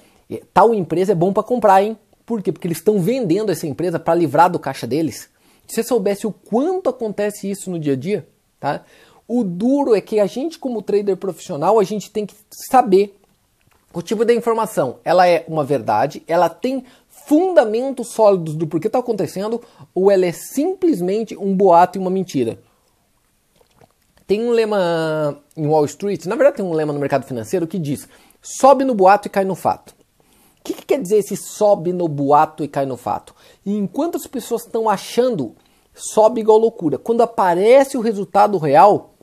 tal 0.53 0.73
empresa 0.73 1.11
é 1.11 1.15
bom 1.15 1.33
para 1.33 1.43
comprar, 1.43 1.83
hein? 1.83 1.97
Por 2.25 2.41
quê? 2.41 2.51
Porque 2.51 2.67
eles 2.67 2.77
estão 2.77 2.99
vendendo 2.99 3.51
essa 3.51 3.65
empresa 3.65 3.99
para 3.99 4.13
livrar 4.13 4.51
do 4.51 4.59
caixa 4.59 4.85
deles. 4.85 5.29
Se 5.67 5.75
você 5.75 5.83
soubesse 5.83 6.27
o 6.27 6.31
quanto 6.31 6.89
acontece 6.89 7.49
isso 7.49 7.69
no 7.71 7.79
dia 7.79 7.93
a 7.93 7.95
dia, 7.95 8.27
tá? 8.59 8.83
O 9.27 9.43
duro 9.43 9.95
é 9.95 10.01
que 10.01 10.19
a 10.19 10.25
gente 10.25 10.57
como 10.57 10.81
trader 10.81 11.17
profissional, 11.17 11.79
a 11.79 11.83
gente 11.83 12.09
tem 12.11 12.25
que 12.25 12.35
saber 12.69 13.18
o 13.93 14.01
tipo 14.01 14.23
da 14.23 14.33
informação, 14.33 14.99
ela 15.03 15.27
é 15.27 15.45
uma 15.47 15.63
verdade, 15.63 16.23
ela 16.27 16.49
tem 16.49 16.85
fundamentos 17.07 18.09
sólidos 18.09 18.55
do 18.55 18.67
porquê 18.67 18.87
está 18.87 18.99
acontecendo, 18.99 19.61
ou 19.93 20.11
ela 20.11 20.25
é 20.25 20.31
simplesmente 20.31 21.35
um 21.37 21.55
boato 21.55 21.97
e 21.97 22.01
uma 22.01 22.09
mentira. 22.09 22.59
Tem 24.27 24.41
um 24.41 24.51
lema 24.51 25.39
em 25.57 25.67
Wall 25.67 25.85
Street, 25.85 26.25
na 26.25 26.35
verdade 26.35 26.57
tem 26.57 26.65
um 26.65 26.73
lema 26.73 26.93
no 26.93 26.99
mercado 26.99 27.25
financeiro 27.25 27.65
que 27.65 27.79
diz: 27.79 28.07
sobe 28.41 28.83
no 28.83 28.93
boato 28.93 29.27
e 29.27 29.31
cai 29.31 29.43
no 29.43 29.55
fato. 29.55 29.95
O 30.59 30.63
que, 30.63 30.73
que 30.73 30.85
quer 30.85 31.01
dizer 31.01 31.17
esse 31.17 31.35
sobe 31.35 31.91
no 31.91 32.07
boato 32.07 32.63
e 32.63 32.67
cai 32.67 32.85
no 32.85 32.97
fato? 32.97 33.33
E 33.65 33.75
enquanto 33.75 34.17
as 34.17 34.27
pessoas 34.27 34.63
estão 34.63 34.87
achando 34.87 35.55
sobe 35.99 36.41
igual 36.41 36.57
loucura. 36.57 36.97
Quando 36.97 37.21
aparece 37.21 37.97
o 37.97 38.01
resultado 38.01 38.57
real, 38.57 39.13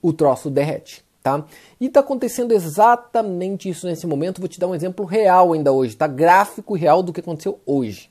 o 0.00 0.12
troço 0.12 0.50
derrete, 0.50 1.04
tá? 1.22 1.44
E 1.80 1.88
tá 1.88 2.00
acontecendo 2.00 2.52
exatamente 2.52 3.68
isso 3.68 3.86
nesse 3.86 4.06
momento. 4.06 4.40
Vou 4.40 4.48
te 4.48 4.58
dar 4.58 4.66
um 4.66 4.74
exemplo 4.74 5.04
real 5.04 5.52
ainda 5.52 5.72
hoje, 5.72 5.96
tá? 5.96 6.06
Gráfico 6.06 6.74
real 6.74 7.02
do 7.02 7.12
que 7.12 7.20
aconteceu 7.20 7.60
hoje. 7.64 8.10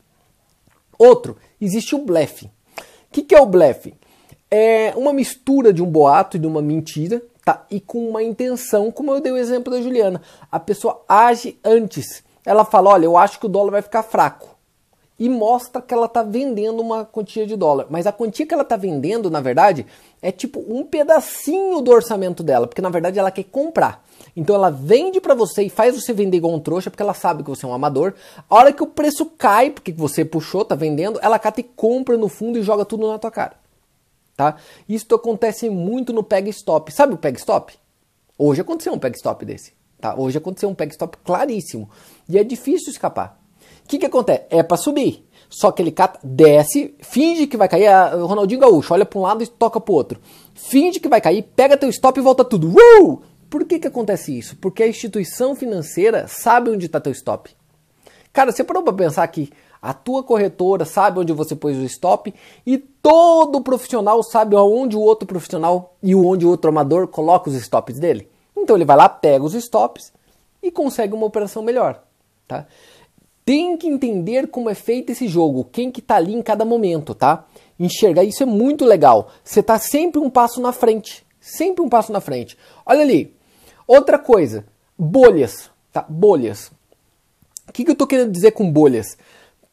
Outro, 0.97 1.37
existe 1.59 1.95
o 1.95 1.99
blefe. 1.99 2.45
O 2.45 2.51
que, 3.11 3.23
que 3.23 3.35
é 3.35 3.41
o 3.41 3.45
blefe? 3.45 3.93
É 4.49 4.93
uma 4.95 5.11
mistura 5.11 5.73
de 5.73 5.81
um 5.81 5.89
boato 5.89 6.37
e 6.37 6.39
de 6.39 6.47
uma 6.47 6.61
mentira, 6.61 7.21
tá? 7.43 7.65
E 7.69 7.79
com 7.79 8.07
uma 8.07 8.23
intenção, 8.23 8.91
como 8.91 9.11
eu 9.11 9.19
dei 9.19 9.31
o 9.31 9.37
exemplo 9.37 9.71
da 9.71 9.81
Juliana. 9.81 10.21
A 10.51 10.59
pessoa 10.59 11.03
age 11.07 11.59
antes. 11.63 12.23
Ela 12.45 12.63
fala: 12.63 12.91
olha, 12.91 13.05
eu 13.05 13.17
acho 13.17 13.39
que 13.39 13.45
o 13.45 13.49
dólar 13.49 13.71
vai 13.71 13.81
ficar 13.81 14.03
fraco 14.03 14.50
e 15.21 15.29
mostra 15.29 15.79
que 15.83 15.93
ela 15.93 16.07
está 16.07 16.23
vendendo 16.23 16.81
uma 16.81 17.05
quantia 17.05 17.45
de 17.45 17.55
dólar. 17.55 17.85
Mas 17.91 18.07
a 18.07 18.11
quantia 18.11 18.43
que 18.43 18.55
ela 18.55 18.63
está 18.63 18.75
vendendo, 18.75 19.29
na 19.29 19.39
verdade, 19.39 19.85
é 20.19 20.31
tipo 20.31 20.65
um 20.67 20.83
pedacinho 20.83 21.79
do 21.79 21.91
orçamento 21.91 22.41
dela, 22.41 22.65
porque 22.65 22.81
na 22.81 22.89
verdade 22.89 23.19
ela 23.19 23.29
quer 23.29 23.43
comprar. 23.43 24.03
Então 24.35 24.55
ela 24.55 24.71
vende 24.71 25.21
para 25.21 25.35
você 25.35 25.61
e 25.61 25.69
faz 25.69 25.93
você 25.93 26.11
vender 26.11 26.37
igual 26.37 26.55
um 26.55 26.59
trouxa, 26.59 26.89
porque 26.89 27.03
ela 27.03 27.13
sabe 27.13 27.43
que 27.43 27.51
você 27.51 27.67
é 27.67 27.69
um 27.69 27.73
amador. 27.73 28.15
A 28.49 28.55
hora 28.55 28.73
que 28.73 28.81
o 28.81 28.87
preço 28.87 29.27
cai, 29.37 29.69
porque 29.69 29.91
você 29.91 30.25
puxou, 30.25 30.65
tá 30.65 30.73
vendendo, 30.73 31.19
ela 31.21 31.37
cata 31.37 31.59
e 31.59 31.63
compra 31.63 32.17
no 32.17 32.27
fundo 32.27 32.57
e 32.57 32.63
joga 32.63 32.83
tudo 32.83 33.07
na 33.07 33.19
tua 33.19 33.29
cara. 33.29 33.53
Tá? 34.35 34.55
Isso 34.89 35.05
acontece 35.13 35.69
muito 35.69 36.11
no 36.11 36.23
peg 36.23 36.49
stop. 36.49 36.91
Sabe 36.91 37.13
o 37.13 37.17
peg 37.17 37.37
stop? 37.37 37.77
Hoje 38.39 38.61
aconteceu 38.61 38.91
um 38.91 38.97
peg 38.97 39.15
stop 39.15 39.45
desse. 39.45 39.71
Tá? 39.99 40.15
Hoje 40.17 40.39
aconteceu 40.39 40.67
um 40.67 40.73
peg 40.73 40.91
stop 40.91 41.15
claríssimo. 41.23 41.87
E 42.27 42.39
é 42.39 42.43
difícil 42.43 42.89
escapar 42.89 43.39
que, 43.87 43.97
que 43.97 44.05
acontece? 44.05 44.43
É 44.49 44.63
para 44.63 44.77
subir. 44.77 45.25
Só 45.49 45.69
que 45.71 45.81
ele 45.81 45.91
cata, 45.91 46.19
desce, 46.23 46.95
finge 46.99 47.45
que 47.45 47.57
vai 47.57 47.67
cair. 47.67 47.85
É 47.85 48.15
o 48.15 48.25
Ronaldinho 48.25 48.61
Gaúcho 48.61 48.93
olha 48.93 49.05
para 49.05 49.19
um 49.19 49.23
lado 49.23 49.43
e 49.43 49.47
toca 49.47 49.81
para 49.81 49.91
o 49.91 49.95
outro. 49.95 50.19
Finge 50.53 50.99
que 50.99 51.09
vai 51.09 51.19
cair, 51.19 51.43
pega 51.55 51.75
teu 51.75 51.89
stop 51.89 52.17
e 52.17 52.23
volta 52.23 52.45
tudo. 52.45 52.69
Uh! 52.69 53.21
Por 53.49 53.65
que, 53.65 53.79
que 53.79 53.87
acontece 53.87 54.37
isso? 54.37 54.55
Porque 54.55 54.81
a 54.81 54.87
instituição 54.87 55.53
financeira 55.53 56.25
sabe 56.25 56.69
onde 56.69 56.85
está 56.85 57.01
teu 57.01 57.11
stop. 57.11 57.51
Cara, 58.31 58.49
você 58.49 58.63
parou 58.63 58.81
para 58.81 58.93
pensar 58.93 59.27
que 59.27 59.51
a 59.81 59.93
tua 59.93 60.23
corretora 60.23 60.85
sabe 60.85 61.19
onde 61.19 61.33
você 61.33 61.53
pôs 61.53 61.75
o 61.75 61.83
stop 61.83 62.33
e 62.65 62.77
todo 62.77 63.59
profissional 63.59 64.23
sabe 64.23 64.55
aonde 64.55 64.95
o 64.95 65.01
outro 65.01 65.27
profissional 65.27 65.95
e 66.01 66.15
onde 66.15 66.45
o 66.45 66.49
outro 66.49 66.69
amador 66.69 67.07
coloca 67.07 67.49
os 67.49 67.55
stops 67.55 67.99
dele? 67.99 68.29
Então 68.55 68.77
ele 68.77 68.85
vai 68.85 68.95
lá, 68.95 69.09
pega 69.09 69.43
os 69.43 69.53
stops 69.53 70.13
e 70.63 70.71
consegue 70.71 71.13
uma 71.13 71.25
operação 71.25 71.61
melhor. 71.61 72.01
Tá? 72.47 72.65
Tem 73.43 73.75
que 73.77 73.87
entender 73.87 74.47
como 74.47 74.69
é 74.69 74.75
feito 74.75 75.11
esse 75.11 75.27
jogo, 75.27 75.67
quem 75.71 75.91
que 75.91 76.01
tá 76.01 76.15
ali 76.15 76.33
em 76.33 76.41
cada 76.41 76.63
momento, 76.63 77.15
tá? 77.15 77.45
Enxergar 77.79 78.23
isso 78.23 78.43
é 78.43 78.45
muito 78.45 78.85
legal. 78.85 79.31
Você 79.43 79.63
tá 79.63 79.79
sempre 79.79 80.19
um 80.19 80.29
passo 80.29 80.61
na 80.61 80.71
frente, 80.71 81.25
sempre 81.39 81.83
um 81.83 81.89
passo 81.89 82.11
na 82.11 82.21
frente. 82.21 82.57
Olha 82.85 83.01
ali. 83.01 83.35
Outra 83.87 84.19
coisa, 84.19 84.65
bolhas, 84.97 85.69
tá? 85.91 86.05
Bolhas. 86.07 86.71
O 87.67 87.73
que, 87.73 87.83
que 87.83 87.91
eu 87.91 87.95
tô 87.95 88.05
querendo 88.05 88.31
dizer 88.31 88.51
com 88.51 88.71
bolhas? 88.71 89.17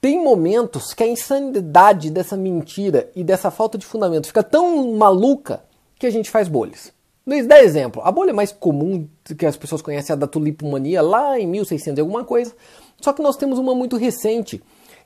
Tem 0.01 0.23
momentos 0.23 0.95
que 0.95 1.03
a 1.03 1.09
insanidade 1.09 2.11
dessa 2.11 2.37
mentira 2.37 3.11
e 3.15 3.25
dessa 3.25 3.51
falta 3.51 3.77
de 3.77 3.85
fundamento 3.85 4.29
fica 4.29 4.43
tão 4.43 4.93
maluca 4.97 5.65
que 5.99 6.07
a 6.07 6.11
gente 6.11 6.31
faz 6.31 6.49
bolhas. 6.49 6.93
Luiz, 7.27 7.47
dá 7.47 7.63
exemplo. 7.63 8.01
A 8.03 8.11
bolha 8.11 8.33
mais 8.33 8.53
comum 8.53 9.07
que 9.37 9.45
as 9.45 9.57
pessoas 9.57 9.83
conhecem 9.83 10.15
é 10.15 10.17
a 10.17 10.19
da 10.19 10.27
tulipomania, 10.27 11.03
lá 11.03 11.39
em 11.39 11.47
1600 11.47 11.99
e 11.99 12.01
alguma 12.01 12.25
coisa. 12.25 12.55
Só 13.01 13.13
que 13.13 13.23
nós 13.23 13.37
temos 13.37 13.59
uma 13.59 13.75
muito 13.75 13.97
recente, 13.97 14.63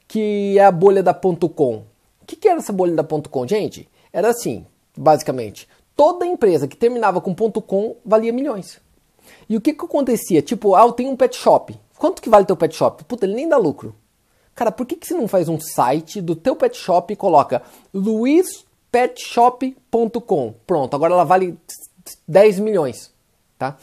que 0.08 0.58
é 0.58 0.64
a 0.64 0.72
bolha 0.72 1.02
da 1.02 1.14
ponto 1.14 1.49
.com. 1.49 1.84
O 2.20 2.26
que, 2.26 2.37
que 2.37 2.49
era 2.49 2.58
essa 2.58 2.72
bolha 2.72 2.94
da 2.94 3.04
ponto 3.04 3.28
.com, 3.28 3.46
gente? 3.46 3.88
Era 4.12 4.30
assim, 4.30 4.66
basicamente. 4.96 5.68
Toda 5.94 6.26
empresa 6.26 6.66
que 6.66 6.76
terminava 6.76 7.20
com 7.20 7.34
ponto 7.34 7.61
.com 7.61 7.96
valia 8.04 8.32
milhões. 8.32 8.80
E 9.49 9.56
o 9.56 9.61
que, 9.61 9.72
que 9.72 9.84
acontecia? 9.84 10.42
Tipo, 10.42 10.75
ah, 10.75 10.82
eu 10.82 10.92
tenho 10.92 11.11
um 11.11 11.16
pet 11.16 11.37
shop. 11.37 11.78
Quanto 11.99 12.20
que 12.20 12.28
vale 12.28 12.44
teu 12.44 12.56
pet 12.56 12.75
shop? 12.75 13.04
Puta, 13.04 13.26
ele 13.26 13.34
nem 13.34 13.49
dá 13.49 13.56
lucro. 13.56 13.94
Cara, 14.54 14.70
por 14.70 14.87
que, 14.87 14.96
que 14.96 15.06
você 15.06 15.14
não 15.14 15.28
faz 15.28 15.49
um 15.49 15.58
site 15.61 16.20
do 16.20 16.37
teu 16.37 16.56
pet 16.56 16.76
shop 16.76 17.12
e 17.12 17.16
coloca 17.16 17.62
luispetshop.com? 17.92 20.54
Pronto, 20.66 20.94
agora 20.94 21.14
ela 21.14 21.25
vale 21.25 21.58
10 22.28 22.61
milhões, 22.61 23.11
tá? 23.58 23.76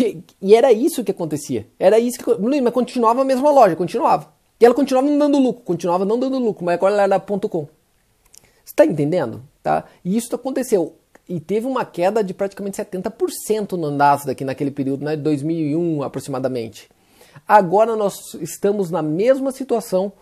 E, 0.00 0.22
e, 0.40 0.54
era 0.54 0.72
isso 0.72 1.02
que 1.04 1.10
acontecia. 1.10 1.66
Era 1.78 1.98
isso 1.98 2.18
que. 2.18 2.60
Mas 2.60 2.72
continuava 2.72 3.22
a 3.22 3.24
mesma 3.24 3.50
loja, 3.50 3.76
continuava. 3.76 4.32
E 4.60 4.64
ela 4.64 4.74
continuava 4.74 5.08
não 5.08 5.18
dando 5.18 5.38
lucro, 5.38 5.62
continuava 5.64 6.04
não 6.04 6.18
dando 6.18 6.38
lucro, 6.38 6.64
mas 6.64 6.74
agora 6.74 6.94
ela 6.94 7.02
era 7.02 7.20
ponto 7.20 7.48
.com. 7.48 7.66
Você 8.64 8.72
está 8.72 8.86
entendendo? 8.86 9.42
Tá? 9.62 9.84
E 10.04 10.16
isso 10.16 10.34
aconteceu. 10.34 10.96
E 11.28 11.40
teve 11.40 11.66
uma 11.66 11.84
queda 11.84 12.22
de 12.22 12.32
praticamente 12.32 12.80
70% 12.80 13.72
no 13.72 13.90
Nasdaq 13.90 14.44
naquele 14.44 14.70
período, 14.70 15.04
né, 15.04 15.16
de 15.16 15.22
2001 15.22 16.02
aproximadamente. 16.02 16.88
Agora 17.46 17.96
nós 17.96 18.34
estamos 18.34 18.90
na 18.90 19.02
mesma 19.02 19.50
situação 19.50 20.12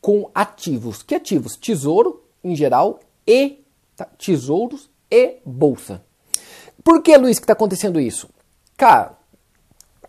com 0.00 0.30
ativos. 0.34 1.02
Que 1.02 1.14
ativos? 1.14 1.56
Tesouro, 1.56 2.22
em 2.42 2.54
geral, 2.54 3.00
e 3.26 3.64
tá? 3.96 4.04
tesouros 4.04 4.90
e 5.10 5.36
bolsa. 5.44 6.02
Por 6.84 7.02
que, 7.02 7.16
Luiz, 7.16 7.38
que 7.38 7.44
está 7.44 7.54
acontecendo 7.54 7.98
isso? 7.98 8.28
Cara, 8.76 9.15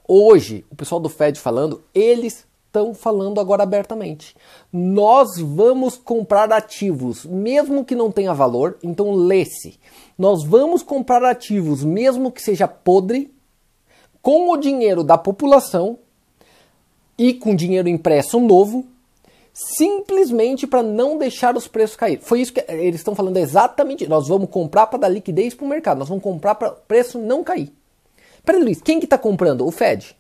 hoje, 0.08 0.66
o 0.70 0.76
pessoal 0.76 1.02
do 1.02 1.10
Fed 1.10 1.40
falando, 1.40 1.84
eles 1.94 2.48
estão 2.68 2.94
falando 2.94 3.40
agora 3.40 3.64
abertamente. 3.64 4.36
Nós 4.72 5.40
vamos 5.40 5.98
comprar 5.98 6.52
ativos, 6.52 7.26
mesmo 7.26 7.84
que 7.84 7.96
não 7.96 8.12
tenha 8.12 8.34
valor, 8.34 8.78
então 8.84 9.12
lê-se. 9.12 9.80
Nós 10.18 10.44
vamos 10.44 10.84
comprar 10.84 11.24
ativos, 11.24 11.84
mesmo 11.84 12.32
que 12.32 12.42
seja 12.42 12.68
podre, 12.68 13.34
com 14.22 14.50
o 14.52 14.58
dinheiro 14.58 15.04
da 15.04 15.18
população 15.18 15.98
e 17.18 17.34
com 17.34 17.56
dinheiro 17.56 17.88
impresso 17.88 18.40
novo, 18.40 18.86
simplesmente 19.54 20.68
para 20.68 20.84
não 20.84 21.18
deixar 21.18 21.56
os 21.56 21.68
preços 21.68 21.96
cair. 21.96 22.20
Foi 22.22 22.42
isso 22.42 22.54
que 22.54 22.64
eles 22.68 23.00
estão 23.00 23.16
falando 23.16 23.38
exatamente. 23.38 24.08
Nós 24.08 24.28
vamos 24.28 24.50
comprar 24.50 24.88
para 24.88 25.00
dar 25.00 25.08
liquidez 25.08 25.54
para 25.54 25.66
o 25.66 25.70
mercado, 25.70 26.00
nós 26.00 26.10
vamos 26.10 26.24
comprar 26.24 26.56
para 26.56 26.70
o 26.70 26.76
preço 26.88 27.18
não 27.18 27.44
cair. 27.44 27.74
Peraí, 28.48 28.64
Luiz, 28.64 28.82
quem 28.82 28.98
que 28.98 29.06
está 29.06 29.18
comprando? 29.18 29.68
O 29.68 29.72
Fed. 29.72 30.16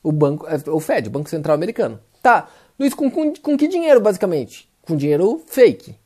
O 0.00 0.12
banco, 0.12 0.46
é, 0.46 0.70
o 0.70 0.78
Fed, 0.78 1.08
o 1.08 1.10
Banco 1.10 1.28
Central 1.28 1.56
Americano. 1.56 1.98
Tá. 2.22 2.48
Luiz, 2.78 2.94
com, 2.94 3.10
com, 3.10 3.32
com 3.34 3.56
que 3.56 3.66
dinheiro, 3.66 4.00
basicamente? 4.00 4.70
Com 4.82 4.94
dinheiro 4.94 5.42
fake. 5.44 5.96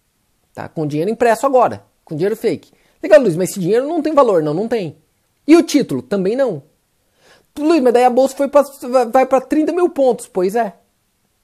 Tá? 0.54 0.66
Com 0.66 0.86
dinheiro 0.86 1.10
impresso 1.10 1.44
agora. 1.44 1.84
Com 2.06 2.16
dinheiro 2.16 2.34
fake. 2.34 2.72
Legal, 3.02 3.20
Luiz, 3.20 3.36
mas 3.36 3.50
esse 3.50 3.60
dinheiro 3.60 3.86
não 3.86 4.00
tem 4.00 4.14
valor. 4.14 4.42
Não, 4.42 4.54
não 4.54 4.66
tem. 4.66 4.96
E 5.46 5.54
o 5.54 5.62
título? 5.62 6.00
Também 6.00 6.34
não. 6.34 6.62
Luiz, 7.58 7.82
mas 7.82 7.92
daí 7.92 8.04
a 8.04 8.10
bolsa 8.10 8.34
foi 8.34 8.48
pra, 8.48 8.62
vai 9.12 9.26
para 9.26 9.42
30 9.42 9.74
mil 9.74 9.90
pontos. 9.90 10.26
Pois 10.26 10.56
é. 10.56 10.72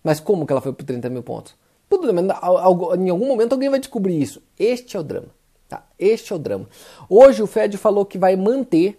Mas 0.02 0.20
como 0.20 0.46
que 0.46 0.52
ela 0.54 0.62
foi 0.62 0.72
para 0.72 0.86
30 0.86 1.10
mil 1.10 1.22
pontos? 1.22 1.54
Tudo 1.86 2.10
bem, 2.10 2.24
em 2.24 3.10
algum 3.10 3.26
momento 3.26 3.52
alguém 3.52 3.68
vai 3.68 3.78
descobrir 3.78 4.18
isso. 4.18 4.40
Este 4.58 4.96
é 4.96 5.00
o 5.00 5.02
drama. 5.02 5.28
Tá? 5.68 5.86
Este 5.98 6.32
é 6.32 6.36
o 6.36 6.38
drama. 6.38 6.66
Hoje 7.10 7.42
o 7.42 7.46
Fed 7.46 7.76
falou 7.76 8.06
que 8.06 8.16
vai 8.16 8.36
manter 8.36 8.98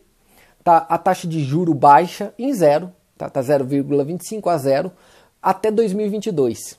tá 0.64 0.78
a 0.90 0.98
taxa 0.98 1.28
de 1.28 1.44
juro 1.44 1.74
baixa 1.74 2.34
em 2.38 2.54
zero, 2.54 2.92
tá, 3.18 3.30
tá 3.30 3.42
0,25 3.42 4.48
a 4.52 4.58
zero 4.58 4.92
até 5.42 5.72
2022. 5.72 6.78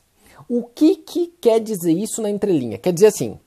O 0.49 0.65
que, 0.65 0.97
que 0.97 1.27
quer 1.41 1.61
dizer 1.61 1.93
isso 1.93 2.21
na 2.23 2.31
entrelinha? 2.31 2.79
Quer 2.79 2.93
dizer 2.93 3.07
assim, 3.07 3.39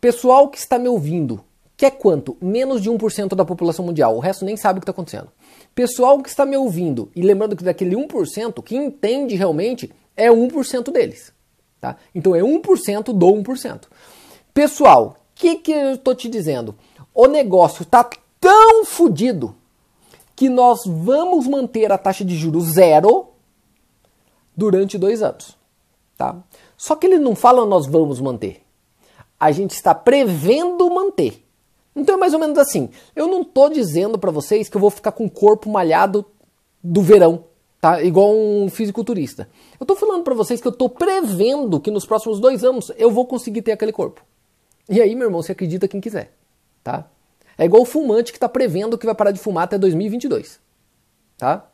pessoal 0.00 0.48
que 0.48 0.58
está 0.58 0.78
me 0.78 0.88
ouvindo, 0.88 1.42
quer 1.76 1.92
quanto? 1.92 2.36
Menos 2.40 2.82
de 2.82 2.90
1% 2.90 3.34
da 3.34 3.44
população 3.44 3.84
mundial, 3.84 4.16
o 4.16 4.20
resto 4.20 4.44
nem 4.44 4.56
sabe 4.56 4.78
o 4.78 4.80
que 4.80 4.84
está 4.84 4.92
acontecendo. 4.92 5.28
Pessoal 5.74 6.22
que 6.22 6.28
está 6.28 6.46
me 6.46 6.56
ouvindo, 6.56 7.10
e 7.14 7.22
lembrando 7.22 7.56
que 7.56 7.64
daquele 7.64 7.96
1%, 7.96 8.62
que 8.62 8.76
entende 8.76 9.34
realmente 9.34 9.90
é 10.16 10.30
1% 10.30 10.92
deles. 10.92 11.32
Tá? 11.80 11.96
Então 12.14 12.34
é 12.34 12.40
1% 12.40 13.12
do 13.12 13.26
1%. 13.26 13.82
Pessoal, 14.52 15.16
o 15.18 15.34
que, 15.34 15.56
que 15.56 15.72
eu 15.72 15.94
estou 15.94 16.14
te 16.14 16.28
dizendo? 16.28 16.76
O 17.12 17.26
negócio 17.26 17.82
está 17.82 18.08
tão 18.40 18.84
fodido 18.84 19.54
que 20.36 20.48
nós 20.48 20.80
vamos 20.86 21.46
manter 21.46 21.92
a 21.92 21.98
taxa 21.98 22.24
de 22.24 22.36
juros 22.36 22.64
zero 22.72 23.28
durante 24.56 24.98
dois 24.98 25.22
anos. 25.22 25.56
Tá? 26.16 26.36
Só 26.76 26.96
que 26.96 27.06
ele 27.06 27.18
não 27.18 27.34
fala 27.34 27.64
nós 27.66 27.86
vamos 27.86 28.20
manter. 28.20 28.62
A 29.38 29.50
gente 29.52 29.72
está 29.72 29.94
prevendo 29.94 30.88
manter. 30.90 31.44
Então 31.94 32.16
é 32.16 32.18
mais 32.18 32.34
ou 32.34 32.40
menos 32.40 32.58
assim. 32.58 32.90
Eu 33.14 33.28
não 33.28 33.42
estou 33.42 33.68
dizendo 33.68 34.18
para 34.18 34.30
vocês 34.30 34.68
que 34.68 34.76
eu 34.76 34.80
vou 34.80 34.90
ficar 34.90 35.12
com 35.12 35.26
o 35.26 35.30
corpo 35.30 35.70
malhado 35.70 36.24
do 36.82 37.00
verão, 37.02 37.44
tá? 37.80 38.02
Igual 38.02 38.34
um 38.34 38.68
fisiculturista. 38.68 39.48
Eu 39.78 39.84
estou 39.84 39.96
falando 39.96 40.24
para 40.24 40.34
vocês 40.34 40.60
que 40.60 40.66
eu 40.66 40.72
estou 40.72 40.88
prevendo 40.88 41.80
que 41.80 41.90
nos 41.90 42.04
próximos 42.04 42.40
dois 42.40 42.64
anos 42.64 42.90
eu 42.96 43.10
vou 43.10 43.26
conseguir 43.26 43.62
ter 43.62 43.72
aquele 43.72 43.92
corpo. 43.92 44.22
E 44.88 45.00
aí, 45.00 45.14
meu 45.14 45.28
irmão, 45.28 45.42
você 45.42 45.52
acredita 45.52 45.88
quem 45.88 46.00
quiser, 46.00 46.32
tá? 46.82 47.08
É 47.56 47.64
igual 47.64 47.82
o 47.82 47.86
fumante 47.86 48.32
que 48.32 48.36
está 48.36 48.48
prevendo 48.48 48.98
que 48.98 49.06
vai 49.06 49.14
parar 49.14 49.30
de 49.30 49.38
fumar 49.38 49.64
até 49.64 49.78
2022. 49.78 50.60
Tá? 51.36 51.68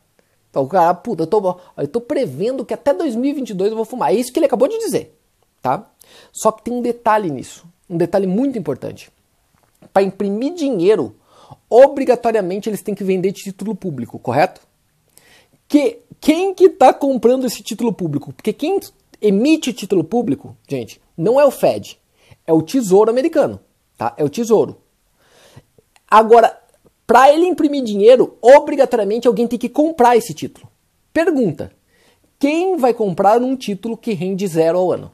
Então 0.50 0.64
o 0.64 0.68
cara, 0.68 0.92
puta, 0.94 1.22
eu 1.22 1.26
tô, 1.26 1.60
eu 1.76 1.88
tô 1.88 2.00
prevendo 2.00 2.64
que 2.64 2.74
até 2.74 2.92
2022 2.92 3.70
eu 3.70 3.76
vou 3.76 3.84
fumar. 3.84 4.12
É 4.12 4.16
isso 4.16 4.32
que 4.32 4.38
ele 4.38 4.46
acabou 4.46 4.68
de 4.68 4.78
dizer. 4.78 5.16
Tá? 5.62 5.90
Só 6.32 6.50
que 6.52 6.64
tem 6.64 6.74
um 6.74 6.82
detalhe 6.82 7.30
nisso. 7.30 7.66
um 7.88 7.96
detalhe 7.96 8.26
muito 8.26 8.58
importante. 8.58 9.10
Para 9.92 10.02
imprimir 10.02 10.54
dinheiro, 10.54 11.16
obrigatoriamente 11.68 12.68
eles 12.68 12.82
têm 12.82 12.94
que 12.94 13.04
vender 13.04 13.32
título 13.32 13.74
público, 13.74 14.18
correto? 14.18 14.60
Que 15.68 16.00
quem 16.20 16.52
que 16.52 16.64
está 16.64 16.92
comprando 16.92 17.46
esse 17.46 17.62
título 17.62 17.92
público? 17.92 18.32
Porque 18.32 18.52
quem 18.52 18.80
emite 19.20 19.72
título 19.72 20.02
público, 20.02 20.56
gente, 20.68 21.00
não 21.16 21.40
é 21.40 21.44
o 21.44 21.50
Fed, 21.50 21.98
é 22.46 22.52
o 22.52 22.62
Tesouro 22.62 23.10
americano, 23.10 23.60
tá? 23.96 24.14
É 24.16 24.24
o 24.24 24.28
Tesouro. 24.28 24.80
Agora, 26.10 26.58
para 27.06 27.32
ele 27.32 27.46
imprimir 27.46 27.84
dinheiro, 27.84 28.36
obrigatoriamente 28.42 29.28
alguém 29.28 29.46
tem 29.46 29.58
que 29.58 29.68
comprar 29.68 30.16
esse 30.16 30.34
título. 30.34 30.68
Pergunta: 31.12 31.72
quem 32.38 32.76
vai 32.76 32.92
comprar 32.94 33.40
um 33.40 33.54
título 33.54 33.96
que 33.96 34.12
rende 34.12 34.46
zero 34.46 34.78
ao 34.78 34.92
ano? 34.92 35.12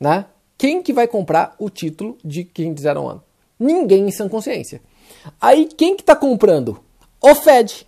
Né? 0.00 0.26
Quem 0.56 0.82
que 0.82 0.92
vai 0.92 1.06
comprar 1.06 1.54
o 1.58 1.68
título 1.68 2.16
de 2.24 2.44
que 2.44 2.64
rende 2.64 2.80
zero 2.80 3.00
ao 3.00 3.08
ano? 3.08 3.22
Ninguém 3.58 4.08
em 4.08 4.10
sã 4.10 4.28
consciência. 4.28 4.80
Aí 5.40 5.66
quem 5.66 5.94
que 5.94 6.02
está 6.02 6.16
comprando? 6.16 6.80
O 7.20 7.34
Fed. 7.34 7.86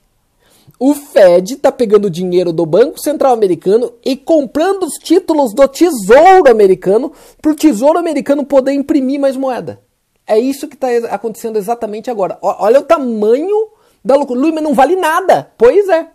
O 0.79 0.95
Fed 0.95 1.55
está 1.55 1.73
pegando 1.73 2.11
dinheiro 2.11 2.53
do 2.53 2.67
Banco 2.67 3.01
Central 3.01 3.33
Americano 3.33 3.93
e 4.05 4.17
comprando 4.17 4.85
os 4.85 4.95
títulos 4.95 5.55
do 5.55 5.67
Tesouro 5.69 6.51
Americano 6.51 7.13
para 7.41 7.53
o 7.53 7.55
Tesouro 7.55 7.99
Americano 7.99 8.45
poder 8.45 8.73
imprimir 8.73 9.21
mais 9.21 9.37
moeda. 9.37 9.81
É 10.27 10.39
isso 10.39 10.67
que 10.69 10.75
está 10.75 10.89
acontecendo 11.15 11.57
exatamente 11.57 12.11
agora. 12.11 12.39
Olha 12.43 12.81
o 12.81 12.85
tamanho 12.85 13.69
da 14.05 14.17
loucura. 14.17 14.61
Não 14.61 14.75
vale 14.75 14.97
nada. 14.97 15.53
Pois 15.57 15.89
é. 15.89 16.11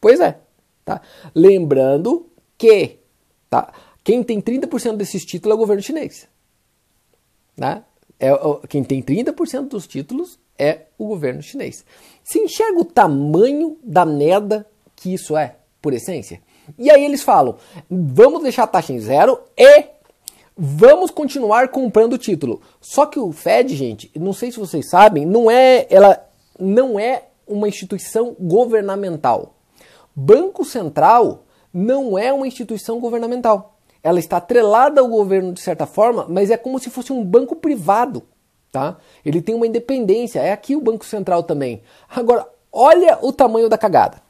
Pois 0.00 0.20
é. 0.20 0.38
Tá? 0.84 1.00
Lembrando 1.34 2.26
que 2.56 2.98
tá? 3.50 3.72
quem 4.02 4.22
tem 4.22 4.40
30% 4.40 4.96
desses 4.96 5.24
títulos 5.24 5.52
é 5.52 5.56
o 5.56 5.58
governo 5.58 5.82
chinês. 5.82 6.28
Né? 7.56 7.82
É, 8.18 8.30
quem 8.68 8.84
tem 8.84 9.02
30% 9.02 9.68
dos 9.68 9.86
títulos 9.86 10.38
é 10.58 10.82
o 10.96 11.06
governo 11.06 11.42
chinês. 11.42 11.84
Se 12.22 12.38
enxerga 12.38 12.80
o 12.80 12.84
tamanho 12.84 13.78
da 13.82 14.04
merda 14.04 14.66
que 14.94 15.12
isso 15.12 15.36
é, 15.36 15.56
por 15.82 15.92
essência? 15.92 16.40
E 16.78 16.90
aí 16.90 17.04
eles 17.04 17.22
falam: 17.22 17.56
vamos 17.90 18.42
deixar 18.42 18.64
a 18.64 18.68
taxa 18.68 18.92
em 18.92 19.00
zero 19.00 19.38
e 19.56 19.84
vamos 20.56 21.10
continuar 21.10 21.68
comprando 21.68 22.14
o 22.14 22.18
título. 22.18 22.60
Só 22.80 23.06
que 23.06 23.18
o 23.18 23.32
Fed, 23.32 23.74
gente, 23.74 24.10
não 24.16 24.32
sei 24.32 24.52
se 24.52 24.58
vocês 24.58 24.88
sabem, 24.88 25.26
não 25.26 25.50
é, 25.50 25.86
ela 25.90 26.24
não 26.58 26.98
é 26.98 27.24
uma 27.46 27.68
instituição 27.68 28.36
governamental. 28.38 29.54
Banco 30.14 30.64
Central 30.64 31.44
não 31.72 32.16
é 32.16 32.32
uma 32.32 32.46
instituição 32.46 33.00
governamental. 33.00 33.76
Ela 34.02 34.18
está 34.18 34.36
atrelada 34.36 35.00
ao 35.00 35.08
governo 35.08 35.52
de 35.52 35.60
certa 35.60 35.86
forma, 35.86 36.26
mas 36.28 36.50
é 36.50 36.56
como 36.56 36.78
se 36.78 36.90
fosse 36.90 37.12
um 37.12 37.24
banco 37.24 37.56
privado, 37.56 38.22
tá? 38.70 38.98
Ele 39.24 39.40
tem 39.40 39.54
uma 39.54 39.66
independência. 39.66 40.40
É 40.40 40.52
aqui 40.52 40.76
o 40.76 40.80
Banco 40.80 41.04
Central 41.04 41.42
também. 41.42 41.82
Agora, 42.08 42.46
olha 42.70 43.18
o 43.22 43.32
tamanho 43.32 43.68
da 43.68 43.78
cagada 43.78 44.23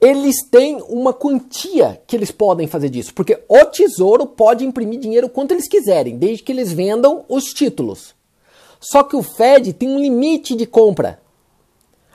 eles 0.00 0.42
têm 0.50 0.76
uma 0.88 1.12
quantia 1.12 2.00
que 2.06 2.14
eles 2.14 2.30
podem 2.30 2.66
fazer 2.66 2.88
disso, 2.88 3.14
porque 3.14 3.42
o 3.48 3.64
tesouro 3.64 4.26
pode 4.26 4.64
imprimir 4.64 5.00
dinheiro 5.00 5.28
quanto 5.28 5.52
eles 5.52 5.68
quiserem, 5.68 6.18
desde 6.18 6.42
que 6.42 6.52
eles 6.52 6.72
vendam 6.72 7.24
os 7.28 7.44
títulos. 7.44 8.14
Só 8.78 9.02
que 9.02 9.16
o 9.16 9.22
Fed 9.22 9.72
tem 9.72 9.88
um 9.88 9.98
limite 9.98 10.54
de 10.54 10.66
compra. 10.66 11.20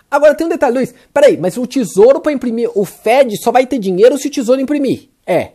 Agora 0.10 0.36
tem 0.36 0.46
um 0.46 0.50
detalhe, 0.50 0.76
Luiz. 0.76 0.94
Peraí, 1.14 1.38
mas 1.38 1.58
o 1.58 1.66
tesouro 1.66 2.20
para 2.20 2.32
imprimir, 2.32 2.70
o 2.76 2.86
Fed 2.86 3.36
só 3.42 3.52
vai 3.52 3.66
ter 3.66 3.80
dinheiro 3.80 4.18
se 4.18 4.28
o 4.28 4.32
tesouro 4.32 4.62
imprimir. 4.62 5.10
É. 5.26 5.54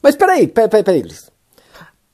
Mas 0.00 0.16
peraí, 0.16 0.46
peraí, 0.46 0.82
peraí, 0.82 1.02
Luiz. 1.02 1.30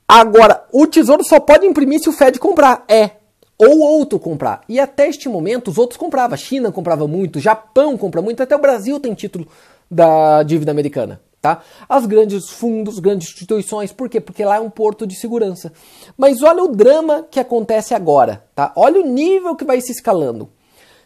Agora, 0.08 0.66
o 0.72 0.86
tesouro 0.86 1.22
só 1.24 1.38
pode 1.38 1.66
imprimir 1.66 2.00
se 2.00 2.08
o 2.08 2.12
Fed 2.12 2.38
comprar. 2.38 2.84
É 2.88 3.23
ou 3.64 3.80
outro 3.80 4.18
comprar. 4.18 4.62
E 4.68 4.78
até 4.78 5.08
este 5.08 5.28
momento 5.28 5.68
os 5.70 5.78
outros 5.78 5.96
compravam. 5.96 6.34
A 6.34 6.38
China 6.38 6.72
comprava 6.72 7.06
muito, 7.06 7.40
Japão 7.40 7.96
compra 7.96 8.20
muito, 8.22 8.42
até 8.42 8.54
o 8.54 8.60
Brasil 8.60 9.00
tem 9.00 9.14
título 9.14 9.46
da 9.90 10.42
dívida 10.42 10.70
americana. 10.70 11.20
Tá? 11.40 11.62
As 11.86 12.06
grandes 12.06 12.48
fundos, 12.48 12.98
grandes 12.98 13.28
instituições, 13.28 13.92
por 13.92 14.08
quê? 14.08 14.18
Porque 14.18 14.44
lá 14.44 14.56
é 14.56 14.60
um 14.60 14.70
porto 14.70 15.06
de 15.06 15.14
segurança. 15.14 15.72
Mas 16.16 16.42
olha 16.42 16.62
o 16.64 16.68
drama 16.68 17.26
que 17.30 17.38
acontece 17.38 17.92
agora, 17.92 18.42
tá? 18.54 18.72
Olha 18.74 19.02
o 19.02 19.06
nível 19.06 19.54
que 19.54 19.64
vai 19.64 19.78
se 19.82 19.92
escalando. 19.92 20.48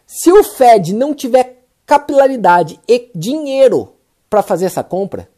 Se 0.06 0.30
o 0.30 0.44
Fed 0.44 0.94
não 0.94 1.12
tiver 1.12 1.64
capilaridade 1.84 2.78
e 2.86 3.10
dinheiro 3.14 3.94
para 4.30 4.40
fazer 4.40 4.66
essa 4.66 4.84
compra, 4.84 5.28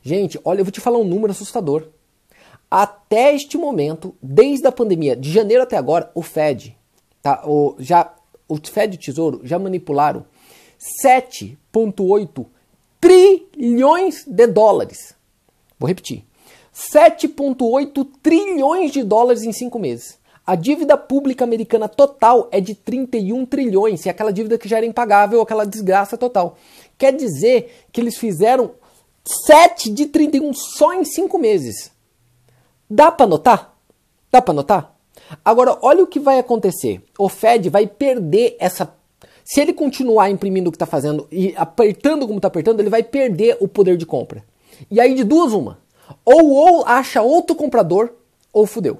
gente, 0.00 0.38
olha, 0.44 0.60
eu 0.60 0.64
vou 0.64 0.70
te 0.70 0.80
falar 0.80 0.98
um 0.98 1.04
número 1.04 1.32
assustador. 1.32 1.88
Até 3.06 3.34
este 3.34 3.56
momento, 3.56 4.16
desde 4.20 4.66
a 4.66 4.72
pandemia, 4.72 5.14
de 5.14 5.32
janeiro 5.32 5.62
até 5.62 5.76
agora, 5.76 6.10
o 6.12 6.22
Fed, 6.22 6.76
tá, 7.22 7.40
o, 7.46 7.76
já, 7.78 8.12
o 8.48 8.56
Fed 8.56 8.94
e 8.94 8.98
o 8.98 9.00
Tesouro 9.00 9.40
já 9.44 9.60
manipularam 9.60 10.26
7,8 11.04 12.46
trilhões 13.00 14.24
de 14.26 14.46
dólares. 14.48 15.14
Vou 15.78 15.86
repetir: 15.86 16.24
7,8 16.74 18.08
trilhões 18.20 18.90
de 18.90 19.04
dólares 19.04 19.44
em 19.44 19.52
cinco 19.52 19.78
meses. 19.78 20.18
A 20.44 20.56
dívida 20.56 20.96
pública 20.96 21.44
americana 21.44 21.88
total 21.88 22.48
é 22.50 22.60
de 22.60 22.74
31 22.74 23.46
trilhões, 23.46 24.04
e 24.04 24.08
é 24.08 24.10
aquela 24.10 24.32
dívida 24.32 24.58
que 24.58 24.68
já 24.68 24.78
era 24.78 24.86
impagável, 24.86 25.40
aquela 25.40 25.64
desgraça 25.64 26.18
total. 26.18 26.56
Quer 26.98 27.14
dizer 27.14 27.86
que 27.92 28.00
eles 28.00 28.16
fizeram 28.16 28.72
7 29.46 29.90
de 29.90 30.06
31 30.06 30.52
só 30.54 30.92
em 30.92 31.04
cinco 31.04 31.38
meses. 31.38 31.94
Dá 32.88 33.10
para 33.10 33.26
notar? 33.26 33.76
Dá 34.30 34.40
para 34.40 34.54
notar? 34.54 34.96
Agora, 35.44 35.78
olha 35.82 36.04
o 36.04 36.06
que 36.06 36.20
vai 36.20 36.38
acontecer. 36.38 37.02
O 37.18 37.28
Fed 37.28 37.68
vai 37.68 37.86
perder 37.86 38.56
essa. 38.58 38.94
Se 39.44 39.60
ele 39.60 39.72
continuar 39.72 40.30
imprimindo 40.30 40.68
o 40.68 40.72
que 40.72 40.76
está 40.76 40.86
fazendo 40.86 41.26
e 41.30 41.54
apertando 41.56 42.26
como 42.26 42.38
está 42.38 42.48
apertando, 42.48 42.80
ele 42.80 42.90
vai 42.90 43.02
perder 43.02 43.56
o 43.60 43.68
poder 43.68 43.96
de 43.96 44.06
compra. 44.06 44.44
E 44.90 45.00
aí, 45.00 45.14
de 45.14 45.24
duas, 45.24 45.52
uma. 45.52 45.78
Ou, 46.24 46.50
ou 46.50 46.86
acha 46.86 47.22
outro 47.22 47.56
comprador, 47.56 48.12
ou 48.52 48.66
fudeu. 48.66 48.98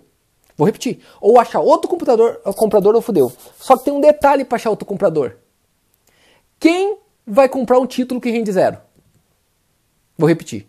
Vou 0.56 0.66
repetir. 0.66 1.00
Ou 1.20 1.38
acha 1.38 1.60
outro 1.60 1.88
comprador, 1.88 2.40
comprador 2.56 2.94
ou 2.94 3.02
fudeu. 3.02 3.30
Só 3.58 3.76
que 3.76 3.84
tem 3.84 3.92
um 3.92 4.00
detalhe 4.00 4.44
para 4.44 4.56
achar 4.56 4.70
outro 4.70 4.86
comprador. 4.86 5.36
Quem 6.58 6.98
vai 7.26 7.48
comprar 7.48 7.78
um 7.78 7.86
título 7.86 8.20
que 8.20 8.30
rende 8.30 8.50
zero? 8.50 8.78
Vou 10.16 10.28
repetir. 10.28 10.66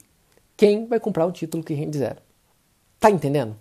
Quem 0.58 0.86
vai 0.86 1.00
comprar 1.00 1.26
um 1.26 1.32
título 1.32 1.64
que 1.64 1.74
rende 1.74 1.98
zero? 1.98 2.27
Tá 3.00 3.10
entendendo? 3.10 3.56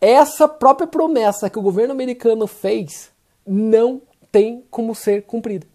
Essa 0.00 0.48
própria 0.48 0.86
promessa 0.86 1.50
que 1.50 1.58
o 1.58 1.62
governo 1.62 1.92
americano 1.92 2.46
fez 2.46 3.10
não 3.46 4.00
tem 4.30 4.64
como 4.70 4.94
ser 4.94 5.22
cumprida. 5.22 5.66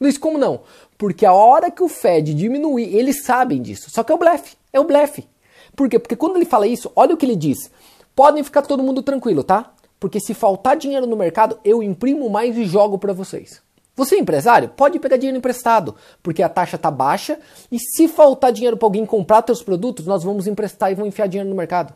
Luiz, 0.00 0.16
como 0.16 0.38
não? 0.38 0.60
Porque 0.96 1.26
a 1.26 1.32
hora 1.32 1.70
que 1.70 1.82
o 1.82 1.88
Fed 1.88 2.34
diminuir, 2.34 2.94
eles 2.96 3.24
sabem 3.24 3.60
disso. 3.60 3.90
Só 3.90 4.02
que 4.02 4.12
é 4.12 4.14
o 4.14 4.18
blefe. 4.18 4.56
É 4.72 4.80
o 4.80 4.84
blefe. 4.84 5.28
Por 5.74 5.88
quê? 5.88 5.98
Porque 5.98 6.16
quando 6.16 6.36
ele 6.36 6.44
fala 6.44 6.66
isso, 6.66 6.90
olha 6.94 7.14
o 7.14 7.16
que 7.16 7.26
ele 7.26 7.36
diz. 7.36 7.70
Podem 8.14 8.42
ficar 8.42 8.62
todo 8.62 8.82
mundo 8.82 9.02
tranquilo, 9.02 9.44
tá? 9.44 9.72
Porque 10.00 10.20
se 10.20 10.34
faltar 10.34 10.76
dinheiro 10.76 11.06
no 11.06 11.16
mercado, 11.16 11.58
eu 11.64 11.82
imprimo 11.82 12.30
mais 12.30 12.56
e 12.56 12.64
jogo 12.64 12.98
para 12.98 13.12
vocês. 13.12 13.60
Você 13.98 14.14
é 14.14 14.20
empresário? 14.20 14.68
Pode 14.68 15.00
pegar 15.00 15.16
dinheiro 15.16 15.36
emprestado, 15.36 15.96
porque 16.22 16.40
a 16.40 16.48
taxa 16.48 16.76
está 16.76 16.88
baixa 16.88 17.40
e 17.70 17.80
se 17.80 18.06
faltar 18.06 18.52
dinheiro 18.52 18.76
para 18.76 18.86
alguém 18.86 19.04
comprar 19.04 19.42
seus 19.44 19.60
produtos, 19.60 20.06
nós 20.06 20.22
vamos 20.22 20.46
emprestar 20.46 20.92
e 20.92 20.94
vamos 20.94 21.08
enfiar 21.08 21.26
dinheiro 21.26 21.50
no 21.50 21.56
mercado. 21.56 21.92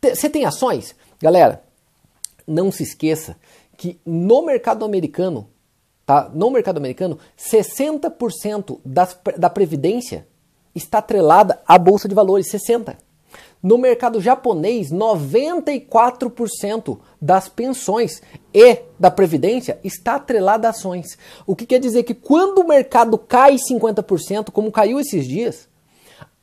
Você 0.00 0.30
tem 0.30 0.44
ações? 0.44 0.94
Galera, 1.20 1.64
não 2.46 2.70
se 2.70 2.84
esqueça 2.84 3.36
que 3.76 4.00
no 4.06 4.46
mercado 4.46 4.84
americano, 4.84 5.48
tá? 6.06 6.30
No 6.32 6.48
mercado 6.48 6.76
americano, 6.76 7.18
60% 7.36 8.78
das, 8.84 9.18
da 9.36 9.50
previdência 9.50 10.28
está 10.72 10.98
atrelada 10.98 11.60
à 11.66 11.76
bolsa 11.76 12.06
de 12.08 12.14
valores, 12.14 12.48
60. 12.50 12.96
No 13.62 13.78
mercado 13.78 14.20
japonês, 14.20 14.90
94% 14.90 16.98
das 17.20 17.48
pensões 17.48 18.20
e 18.52 18.80
da 18.98 19.08
previdência 19.08 19.78
está 19.84 20.16
atrelada 20.16 20.66
a 20.66 20.70
ações. 20.70 21.16
O 21.46 21.54
que 21.54 21.64
quer 21.64 21.78
dizer 21.78 22.02
que 22.02 22.14
quando 22.14 22.58
o 22.58 22.66
mercado 22.66 23.16
cai 23.16 23.54
50%, 23.54 24.50
como 24.50 24.72
caiu 24.72 24.98
esses 24.98 25.24
dias, 25.24 25.68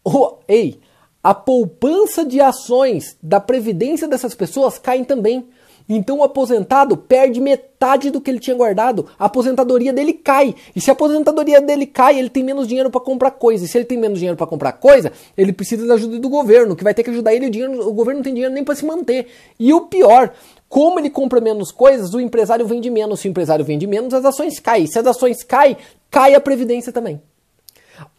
oh, 0.01 0.37
ei, 0.47 0.79
a 1.21 1.33
poupança 1.33 2.23
de 2.23 2.39
ações 2.39 3.17
da 3.21 3.41
previdência 3.41 4.07
dessas 4.07 4.33
pessoas 4.33 4.79
cai 4.79 5.03
também. 5.03 5.49
Então 5.89 6.19
o 6.19 6.23
aposentado 6.23 6.95
perde 6.95 7.41
metade 7.41 8.11
do 8.11 8.21
que 8.21 8.29
ele 8.29 8.39
tinha 8.39 8.55
guardado. 8.55 9.07
A 9.17 9.25
aposentadoria 9.25 9.91
dele 9.91 10.13
cai. 10.13 10.53
E 10.75 10.79
se 10.79 10.91
a 10.91 10.93
aposentadoria 10.93 11.59
dele 11.59 11.87
cai, 11.87 12.19
ele 12.19 12.29
tem 12.29 12.43
menos 12.43 12.67
dinheiro 12.67 12.91
para 12.91 13.01
comprar 13.01 13.31
coisa. 13.31 13.65
E 13.65 13.67
se 13.67 13.75
ele 13.75 13.85
tem 13.85 13.97
menos 13.97 14.19
dinheiro 14.19 14.37
para 14.37 14.45
comprar 14.45 14.73
coisa, 14.73 15.11
ele 15.35 15.51
precisa 15.51 15.87
da 15.87 15.95
ajuda 15.95 16.19
do 16.19 16.29
governo, 16.29 16.75
que 16.75 16.83
vai 16.83 16.93
ter 16.93 17.01
que 17.01 17.09
ajudar 17.09 17.33
ele. 17.33 17.47
O, 17.47 17.49
dinheiro, 17.49 17.89
o 17.89 17.91
governo 17.91 18.19
não 18.19 18.23
tem 18.23 18.35
dinheiro 18.35 18.53
nem 18.53 18.63
para 18.63 18.75
se 18.75 18.85
manter. 18.85 19.27
E 19.59 19.73
o 19.73 19.87
pior, 19.87 20.31
como 20.67 20.99
ele 20.99 21.09
compra 21.09 21.41
menos 21.41 21.71
coisas, 21.71 22.13
o 22.13 22.19
empresário 22.19 22.67
vende 22.67 22.91
menos. 22.91 23.21
Se 23.21 23.27
o 23.27 23.31
empresário 23.31 23.65
vende 23.65 23.87
menos, 23.87 24.13
as 24.13 24.23
ações 24.23 24.59
caem. 24.59 24.85
Se 24.85 24.99
as 24.99 25.07
ações 25.07 25.41
caem, 25.41 25.75
cai 26.11 26.35
a 26.35 26.39
previdência 26.39 26.93
também. 26.93 27.19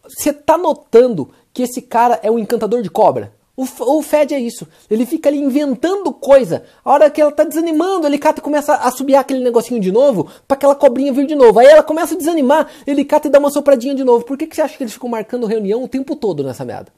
Você 0.03 0.31
está 0.31 0.57
notando 0.57 1.29
que 1.53 1.63
esse 1.63 1.81
cara 1.81 2.19
é 2.21 2.29
um 2.29 2.37
encantador 2.37 2.81
de 2.81 2.89
cobra? 2.89 3.31
O, 3.55 3.63
o 3.97 4.01
Fed 4.01 4.33
é 4.33 4.39
isso. 4.39 4.67
Ele 4.89 5.05
fica 5.05 5.29
ali 5.29 5.37
inventando 5.39 6.11
coisa. 6.13 6.63
A 6.83 6.91
hora 6.91 7.09
que 7.09 7.21
ela 7.21 7.31
tá 7.31 7.43
desanimando, 7.43 8.07
ele 8.07 8.17
cata 8.17 8.39
e 8.39 8.43
começa 8.43 8.75
a 8.75 8.91
subir 8.91 9.15
aquele 9.15 9.43
negocinho 9.43 9.79
de 9.79 9.91
novo 9.91 10.29
para 10.47 10.55
aquela 10.55 10.75
cobrinha 10.75 11.11
vir 11.11 11.27
de 11.27 11.35
novo. 11.35 11.59
Aí 11.59 11.67
ela 11.67 11.83
começa 11.83 12.15
a 12.15 12.17
desanimar, 12.17 12.67
ele 12.87 13.03
cata 13.03 13.27
e 13.27 13.31
dá 13.31 13.39
uma 13.39 13.51
sopradinha 13.51 13.93
de 13.93 14.03
novo. 14.03 14.25
Por 14.25 14.37
que, 14.37 14.47
que 14.47 14.55
você 14.55 14.61
acha 14.61 14.77
que 14.77 14.83
eles 14.83 14.93
ficam 14.93 15.09
marcando 15.09 15.45
reunião 15.45 15.83
o 15.83 15.87
tempo 15.87 16.15
todo 16.15 16.43
nessa 16.43 16.63
merda? 16.63 16.91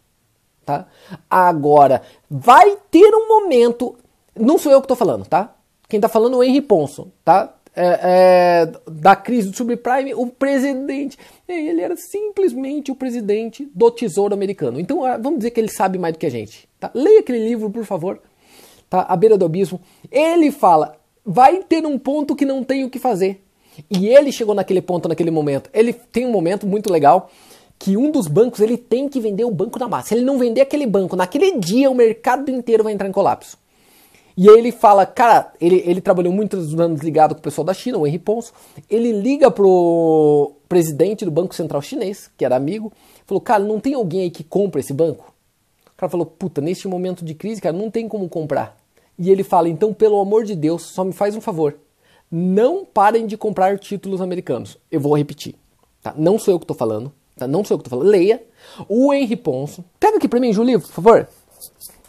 Tá? 0.65 0.85
Agora, 1.29 2.01
vai 2.29 2.77
ter 2.89 3.13
um 3.13 3.27
momento. 3.27 3.95
Não 4.39 4.57
sou 4.57 4.71
eu 4.71 4.81
que 4.81 4.87
tô 4.87 4.95
falando, 4.95 5.25
tá? 5.25 5.53
Quem 5.89 5.99
tá 5.99 6.07
falando 6.07 6.35
é 6.35 6.37
o 6.37 6.43
Henry 6.43 6.61
Ponson, 6.61 7.11
tá? 7.25 7.53
É, 7.75 7.99
é, 8.65 8.71
da 8.89 9.15
crise 9.15 9.49
do 9.49 9.57
subprime, 9.57 10.13
o 10.13 10.27
presidente, 10.27 11.17
ele 11.47 11.81
era 11.81 11.95
simplesmente 11.97 12.91
o 12.91 12.95
presidente 12.95 13.67
do 13.73 13.89
Tesouro 13.89 14.33
Americano. 14.33 14.79
Então, 14.79 15.03
ah, 15.03 15.17
vamos 15.17 15.39
dizer 15.39 15.51
que 15.51 15.59
ele 15.59 15.71
sabe 15.71 15.97
mais 15.97 16.13
do 16.13 16.19
que 16.19 16.25
a 16.25 16.31
gente. 16.31 16.67
Tá? 16.79 16.91
Leia 16.93 17.19
aquele 17.19 17.43
livro, 17.43 17.69
por 17.69 17.85
favor, 17.85 18.21
tá? 18.89 19.01
A 19.01 19.15
Beira 19.15 19.37
do 19.37 19.45
Abismo. 19.45 19.81
Ele 20.11 20.51
fala, 20.51 20.97
vai 21.25 21.63
ter 21.63 21.85
um 21.85 21.97
ponto 21.97 22.35
que 22.35 22.45
não 22.45 22.63
tem 22.63 22.83
o 22.83 22.89
que 22.89 22.99
fazer. 22.99 23.43
E 23.89 24.07
ele 24.07 24.31
chegou 24.31 24.53
naquele 24.53 24.81
ponto, 24.81 25.09
naquele 25.09 25.31
momento. 25.31 25.69
Ele 25.73 25.93
tem 25.93 26.27
um 26.27 26.31
momento 26.31 26.67
muito 26.67 26.91
legal 26.91 27.31
que 27.79 27.97
um 27.97 28.11
dos 28.11 28.27
bancos 28.27 28.59
ele 28.59 28.77
tem 28.77 29.09
que 29.09 29.19
vender 29.19 29.45
o 29.45 29.51
banco 29.51 29.79
na 29.79 29.87
massa. 29.87 30.09
Se 30.09 30.15
ele 30.15 30.23
não 30.23 30.37
vender 30.37 30.61
aquele 30.61 30.85
banco 30.85 31.15
naquele 31.15 31.57
dia, 31.57 31.89
o 31.89 31.95
mercado 31.95 32.51
inteiro 32.51 32.83
vai 32.83 32.93
entrar 32.93 33.09
em 33.09 33.11
colapso. 33.11 33.57
E 34.35 34.49
aí 34.49 34.57
ele 34.57 34.71
fala, 34.71 35.05
cara, 35.05 35.53
ele, 35.61 35.83
ele 35.85 36.01
trabalhou 36.01 36.33
muitos 36.33 36.73
anos 36.79 37.01
ligado 37.01 37.35
com 37.35 37.39
o 37.39 37.43
pessoal 37.43 37.65
da 37.65 37.73
China, 37.73 37.99
o 37.99 38.07
Henry 38.07 38.19
Ponce. 38.19 38.51
Ele 38.89 39.11
liga 39.11 39.51
pro 39.51 40.53
presidente 40.67 41.23
do 41.23 41.31
Banco 41.31 41.53
Central 41.53 41.81
Chinês, 41.81 42.31
que 42.35 42.43
era 42.43 42.55
amigo, 42.55 42.91
falou, 43.27 43.41
cara, 43.41 43.63
não 43.63 43.79
tem 43.79 43.93
alguém 43.93 44.21
aí 44.21 44.31
que 44.31 44.43
compra 44.43 44.79
esse 44.79 44.93
banco? 44.93 45.33
O 45.87 45.97
cara 45.97 46.09
falou, 46.09 46.25
puta, 46.25 46.59
neste 46.59 46.87
momento 46.87 47.23
de 47.23 47.35
crise, 47.35 47.61
cara, 47.61 47.77
não 47.77 47.91
tem 47.91 48.07
como 48.07 48.27
comprar. 48.27 48.75
E 49.17 49.29
ele 49.29 49.43
fala, 49.43 49.69
então, 49.69 49.93
pelo 49.93 50.19
amor 50.19 50.43
de 50.43 50.55
Deus, 50.55 50.81
só 50.81 51.03
me 51.03 51.13
faz 51.13 51.35
um 51.35 51.41
favor. 51.41 51.77
Não 52.31 52.83
parem 52.83 53.27
de 53.27 53.37
comprar 53.37 53.77
títulos 53.77 54.19
americanos. 54.19 54.79
Eu 54.91 54.99
vou 54.99 55.15
repetir. 55.15 55.53
Tá? 56.01 56.13
Não 56.17 56.39
sou 56.39 56.55
eu 56.55 56.59
que 56.59 56.63
estou 56.63 56.75
falando. 56.75 57.13
Tá? 57.37 57.47
Não 57.47 57.63
sou 57.63 57.75
eu 57.75 57.79
que 57.79 57.87
estou 57.87 57.99
falando. 57.99 58.11
Leia. 58.11 58.43
O 58.89 59.13
Henry 59.13 59.35
Ponce. 59.35 59.83
Pega 59.99 60.17
aqui 60.17 60.27
para 60.27 60.39
mim, 60.39 60.51
Júlio, 60.51 60.81
por 60.81 60.89
favor. 60.89 61.27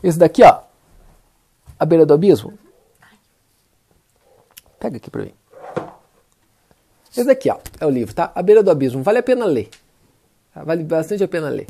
Esse 0.02 0.18
daqui, 0.18 0.42
ó. 0.42 0.60
A 1.84 1.86
beira 1.86 2.06
do 2.06 2.14
abismo? 2.14 2.54
Pega 4.80 4.96
aqui 4.96 5.10
pra 5.10 5.22
mim. 5.22 5.34
Esse 7.10 7.24
daqui, 7.24 7.50
ó, 7.50 7.58
é 7.78 7.84
o 7.84 7.90
livro, 7.90 8.14
tá? 8.14 8.32
A 8.34 8.42
beira 8.42 8.62
do 8.62 8.70
abismo. 8.70 9.02
Vale 9.02 9.18
a 9.18 9.22
pena 9.22 9.44
ler. 9.44 9.68
Tá? 10.54 10.64
Vale 10.64 10.82
bastante 10.82 11.22
a 11.22 11.28
pena 11.28 11.50
ler. 11.50 11.66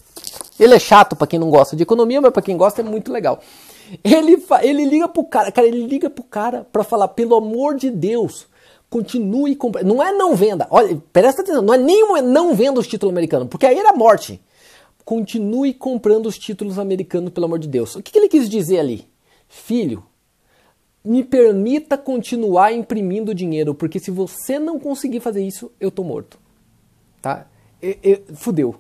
Ele 0.57 0.73
é 0.73 0.79
chato 0.79 1.17
para 1.17 1.27
quem 1.27 1.37
não 1.37 1.51
gosta 1.51 1.75
de 1.75 1.83
economia, 1.83 2.21
mas 2.21 2.33
para 2.33 2.43
quem 2.43 2.57
gosta 2.57 2.81
é 2.81 2.85
muito 2.85 3.11
legal. 3.11 3.41
Ele, 4.05 4.41
ele 4.63 4.85
liga 4.85 5.09
pro 5.09 5.25
cara, 5.25 5.51
cara, 5.51 5.67
ele 5.67 5.85
liga 5.85 6.09
pro 6.09 6.23
cara 6.23 6.65
para 6.73 6.85
falar, 6.85 7.09
pelo 7.09 7.35
amor 7.35 7.75
de 7.75 7.91
Deus, 7.91 8.47
continue 8.89 9.57
comprando. 9.57 9.85
Não 9.85 10.01
é 10.01 10.13
não 10.13 10.37
venda. 10.37 10.69
Olha, 10.71 10.97
presta 11.13 11.43
atenção, 11.43 11.61
não 11.61 11.75
é 11.75 11.77
nem 11.77 12.23
não 12.23 12.55
venda 12.55 12.79
os 12.79 12.87
títulos 12.87 13.13
americanos, 13.13 13.49
porque 13.49 13.67
aí 13.67 13.77
era 13.77 13.93
morte. 13.93 14.41
Continue 15.05 15.75
comprando 15.75 16.27
os 16.27 16.39
títulos 16.39 16.79
americanos, 16.79 17.33
pelo 17.33 17.47
amor 17.47 17.59
de 17.59 17.67
Deus. 17.67 17.97
O 17.97 18.01
que, 18.01 18.13
que 18.13 18.19
ele 18.19 18.29
quis 18.29 18.49
dizer 18.49 18.79
ali? 18.79 19.13
Filho, 19.55 20.05
me 21.05 21.23
permita 21.23 21.97
continuar 21.97 22.73
imprimindo 22.73 23.33
dinheiro, 23.33 23.73
porque 23.73 24.01
se 24.01 24.11
você 24.11 24.59
não 24.59 24.81
conseguir 24.81 25.21
fazer 25.21 25.47
isso, 25.47 25.71
eu 25.81 25.93
tô 25.93 26.03
morto. 26.03 26.39
Tá? 27.23 27.47
Fudeu. 28.35 28.75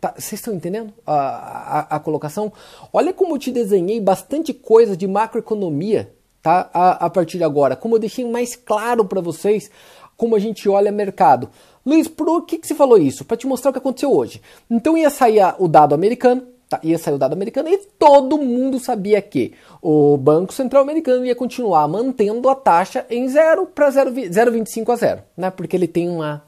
Tá? 0.00 0.14
Vocês 0.16 0.40
estão 0.40 0.54
entendendo 0.54 0.92
a, 1.06 1.14
a, 1.14 1.80
a, 1.96 2.00
colocação? 2.00 2.50
Olha 2.92 3.12
como 3.12 3.34
eu 3.34 3.38
te 3.38 3.52
desenhei 3.52 4.00
bastante 4.00 4.54
coisa 4.54 4.96
de 4.96 5.06
macroeconomia 5.06 6.12
tá? 6.42 6.70
a, 6.72 7.04
a 7.04 7.10
partir 7.10 7.36
de 7.36 7.44
agora. 7.44 7.76
Como 7.76 7.94
eu 7.94 8.00
deixei 8.00 8.28
mais 8.28 8.56
claro 8.56 9.04
para 9.04 9.20
vocês 9.20 9.70
como 10.16 10.34
a 10.34 10.38
gente 10.38 10.66
olha 10.68 10.90
mercado. 10.90 11.50
Luiz, 11.84 12.08
por 12.08 12.46
que, 12.46 12.58
que 12.58 12.66
você 12.66 12.74
falou 12.74 12.98
isso? 12.98 13.24
Para 13.24 13.36
te 13.36 13.46
mostrar 13.46 13.70
o 13.70 13.72
que 13.72 13.78
aconteceu 13.78 14.10
hoje. 14.10 14.40
Então 14.68 14.96
ia 14.96 15.10
sair 15.10 15.40
o 15.58 15.68
dado 15.68 15.94
americano, 15.94 16.46
ia 16.82 16.98
sair 16.98 17.14
o 17.14 17.18
dado 17.18 17.32
americano 17.32 17.68
e 17.68 17.78
todo 17.98 18.38
mundo 18.38 18.78
sabia 18.78 19.20
que 19.20 19.54
o 19.82 20.16
Banco 20.16 20.52
Central 20.52 20.82
Americano 20.82 21.24
ia 21.24 21.34
continuar 21.34 21.88
mantendo 21.88 22.48
a 22.48 22.54
taxa 22.54 23.04
em 23.10 23.28
0 23.28 23.66
para 23.66 23.90
0,25 23.90 24.92
a 24.92 24.96
0, 24.96 25.22
né? 25.36 25.50
porque 25.50 25.76
ele 25.76 25.88
tem 25.88 26.08
uma 26.08 26.44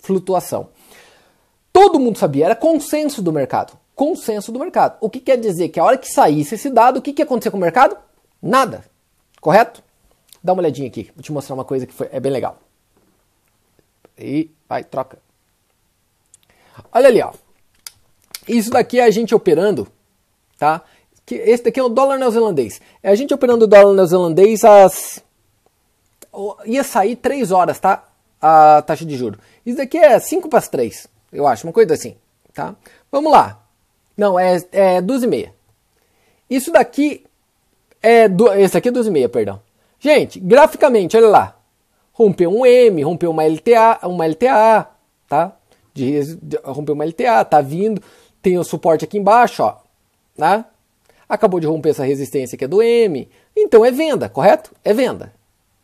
flutuação. 0.00 0.68
Todo 1.72 1.98
mundo 1.98 2.18
sabia, 2.18 2.46
era 2.46 2.56
consenso 2.56 3.20
do 3.20 3.32
mercado. 3.32 3.72
Consenso 3.94 4.52
do 4.52 4.60
mercado. 4.60 4.96
O 5.00 5.10
que 5.10 5.18
quer 5.18 5.36
dizer 5.36 5.70
que 5.70 5.80
a 5.80 5.84
hora 5.84 5.98
que 5.98 6.08
saísse 6.08 6.54
esse 6.54 6.70
dado, 6.70 6.98
o 6.98 7.02
que, 7.02 7.12
que 7.12 7.22
ia 7.22 7.24
acontecer 7.24 7.50
com 7.50 7.56
o 7.56 7.60
mercado? 7.60 7.96
Nada. 8.40 8.84
Correto? 9.40 9.82
Dá 10.42 10.52
uma 10.52 10.62
olhadinha 10.62 10.86
aqui, 10.86 11.10
vou 11.14 11.22
te 11.22 11.32
mostrar 11.32 11.54
uma 11.54 11.64
coisa 11.64 11.84
que 11.84 11.92
foi, 11.92 12.08
é 12.12 12.20
bem 12.20 12.30
legal. 12.30 12.58
E 14.16 14.50
vai, 14.68 14.84
troca. 14.84 15.18
Olha 16.92 17.08
ali, 17.08 17.20
ó. 17.20 17.32
Isso 18.48 18.70
daqui 18.70 18.98
é 18.98 19.04
a 19.04 19.10
gente 19.10 19.34
operando, 19.34 19.86
tá? 20.58 20.82
Que 21.26 21.34
esse 21.34 21.64
daqui 21.64 21.78
é 21.78 21.82
o 21.82 21.88
dólar 21.88 22.18
neozelandês. 22.18 22.80
É 23.02 23.10
a 23.10 23.14
gente 23.14 23.34
operando 23.34 23.66
o 23.66 23.68
dólar 23.68 23.94
neozelandês 23.94 24.64
às 24.64 25.22
ia 26.64 26.84
sair 26.84 27.16
3 27.16 27.50
horas, 27.50 27.78
tá? 27.78 28.04
A 28.40 28.82
taxa 28.82 29.04
de 29.04 29.16
juro. 29.16 29.38
Isso 29.64 29.76
daqui 29.76 29.98
é 29.98 30.18
5 30.18 30.48
para 30.48 30.58
as 30.58 30.68
3, 30.68 31.08
eu 31.32 31.46
acho, 31.46 31.66
uma 31.66 31.72
coisa 31.72 31.94
assim, 31.94 32.16
tá? 32.54 32.74
Vamos 33.10 33.32
lá. 33.32 33.60
Não, 34.16 34.38
é, 34.38 34.62
é 34.72 35.00
12 35.00 35.24
e 35.26 35.28
meia. 35.28 35.54
Isso 36.48 36.72
daqui 36.72 37.24
é 38.00 38.28
do, 38.28 38.52
esse 38.54 38.76
aqui 38.76 38.88
é 38.88 38.92
12 38.92 39.08
e 39.08 39.12
meia, 39.12 39.28
perdão. 39.28 39.60
Gente, 39.98 40.38
graficamente, 40.38 41.16
olha 41.16 41.28
lá. 41.28 41.56
Rompeu 42.12 42.50
um 42.50 42.66
M, 42.66 43.02
rompeu 43.02 43.30
uma 43.30 43.44
LTA, 43.44 44.00
uma 44.04 44.26
LTA, 44.26 44.88
tá? 45.28 45.56
De, 45.92 46.36
de, 46.36 46.58
rompeu 46.64 46.94
uma 46.94 47.04
LTA, 47.04 47.44
tá 47.44 47.60
vindo 47.60 48.02
tem 48.48 48.56
o 48.56 48.64
suporte 48.64 49.04
aqui 49.04 49.18
embaixo, 49.18 49.62
ó, 49.62 49.76
né? 50.34 50.64
Acabou 51.28 51.60
de 51.60 51.66
romper 51.66 51.90
essa 51.90 52.02
resistência 52.02 52.56
que 52.56 52.64
é 52.64 52.68
do 52.68 52.80
M. 52.80 53.28
Então 53.54 53.84
é 53.84 53.90
venda, 53.90 54.26
correto? 54.26 54.70
É 54.82 54.94
venda. 54.94 55.34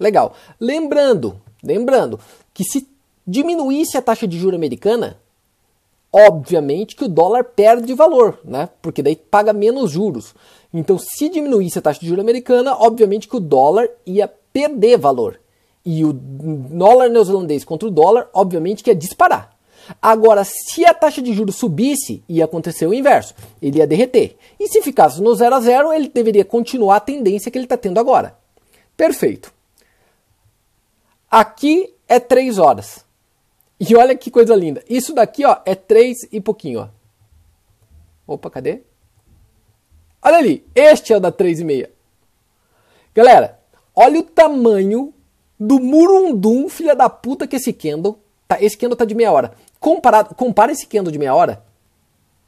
Legal. 0.00 0.34
Lembrando, 0.58 1.38
lembrando 1.62 2.18
que 2.54 2.64
se 2.64 2.88
diminuísse 3.26 3.98
a 3.98 4.02
taxa 4.02 4.26
de 4.26 4.38
juro 4.38 4.56
americana, 4.56 5.18
obviamente 6.10 6.96
que 6.96 7.04
o 7.04 7.08
dólar 7.08 7.44
perde 7.44 7.92
valor, 7.92 8.40
né? 8.42 8.70
Porque 8.80 9.02
daí 9.02 9.14
paga 9.14 9.52
menos 9.52 9.90
juros. 9.90 10.34
Então, 10.72 10.96
se 10.98 11.28
diminuísse 11.28 11.78
a 11.78 11.82
taxa 11.82 12.00
de 12.00 12.08
juro 12.08 12.22
americana, 12.22 12.74
obviamente 12.74 13.28
que 13.28 13.36
o 13.36 13.40
dólar 13.40 13.90
ia 14.06 14.26
perder 14.26 14.96
valor. 14.96 15.38
E 15.84 16.02
o 16.02 16.14
dólar 16.14 17.10
neozelandês 17.10 17.62
contra 17.62 17.86
o 17.86 17.90
dólar, 17.90 18.30
obviamente 18.32 18.82
que 18.82 18.88
ia 18.88 18.96
disparar. 18.96 19.53
Agora, 20.00 20.44
se 20.44 20.84
a 20.84 20.94
taxa 20.94 21.20
de 21.20 21.32
juros 21.32 21.56
subisse, 21.56 22.22
ia 22.28 22.44
acontecer 22.44 22.86
o 22.86 22.94
inverso. 22.94 23.34
Ele 23.60 23.78
ia 23.78 23.86
derreter. 23.86 24.36
E 24.58 24.68
se 24.68 24.82
ficasse 24.82 25.20
no 25.20 25.34
0 25.34 25.54
a 25.54 25.60
0, 25.60 25.92
ele 25.92 26.08
deveria 26.08 26.44
continuar 26.44 26.96
a 26.96 27.00
tendência 27.00 27.50
que 27.50 27.58
ele 27.58 27.66
está 27.66 27.76
tendo 27.76 27.98
agora. 27.98 28.36
Perfeito. 28.96 29.52
Aqui 31.30 31.92
é 32.08 32.20
3 32.20 32.58
horas. 32.58 33.04
E 33.78 33.94
olha 33.96 34.16
que 34.16 34.30
coisa 34.30 34.54
linda. 34.54 34.82
Isso 34.88 35.12
daqui 35.12 35.44
ó, 35.44 35.58
é 35.64 35.74
3 35.74 36.28
e 36.32 36.40
pouquinho. 36.40 36.80
Ó. 38.26 38.34
Opa, 38.34 38.48
cadê? 38.50 38.82
Olha 40.22 40.38
ali. 40.38 40.66
Este 40.74 41.12
é 41.12 41.16
o 41.16 41.20
da 41.20 41.30
3 41.30 41.60
e 41.60 41.64
meia. 41.64 41.90
Galera, 43.14 43.60
olha 43.94 44.20
o 44.20 44.22
tamanho 44.22 45.12
do 45.58 45.78
murundum, 45.78 46.68
filha 46.68 46.94
da 46.94 47.08
puta, 47.08 47.46
que 47.46 47.56
esse 47.56 47.72
candle. 47.72 48.18
Tá, 48.46 48.62
esse 48.62 48.76
candle 48.76 48.96
tá 48.96 49.04
de 49.04 49.14
meia 49.14 49.32
hora. 49.32 49.54
Comparado, 49.84 50.34
compara 50.34 50.72
esse 50.72 50.86
candle 50.86 51.12
de 51.12 51.18
meia 51.18 51.34
hora 51.34 51.62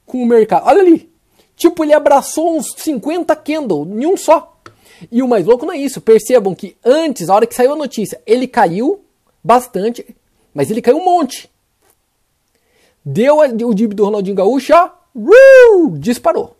com 0.06 0.22
o 0.22 0.26
mercado. 0.26 0.66
Olha 0.68 0.80
ali. 0.80 1.12
Tipo, 1.54 1.84
ele 1.84 1.92
abraçou 1.92 2.56
uns 2.56 2.72
50 2.78 3.36
candle 3.36 3.86
em 3.86 4.06
um 4.06 4.16
só. 4.16 4.58
E 5.12 5.22
o 5.22 5.28
mais 5.28 5.44
louco 5.44 5.66
não 5.66 5.74
é 5.74 5.76
isso. 5.76 6.00
Percebam 6.00 6.54
que 6.54 6.78
antes, 6.82 7.28
a 7.28 7.34
hora 7.34 7.46
que 7.46 7.54
saiu 7.54 7.74
a 7.74 7.76
notícia, 7.76 8.18
ele 8.24 8.48
caiu 8.48 9.04
bastante, 9.44 10.16
mas 10.54 10.70
ele 10.70 10.80
caiu 10.80 10.96
um 10.96 11.04
monte. 11.04 11.50
Deu 13.04 13.40
o 13.40 13.74
dib 13.74 13.92
do 13.92 14.06
Ronaldinho 14.06 14.34
Gaúcho, 14.34 14.72
ó, 14.72 14.90
uh, 15.14 15.90
disparou. 15.98 16.56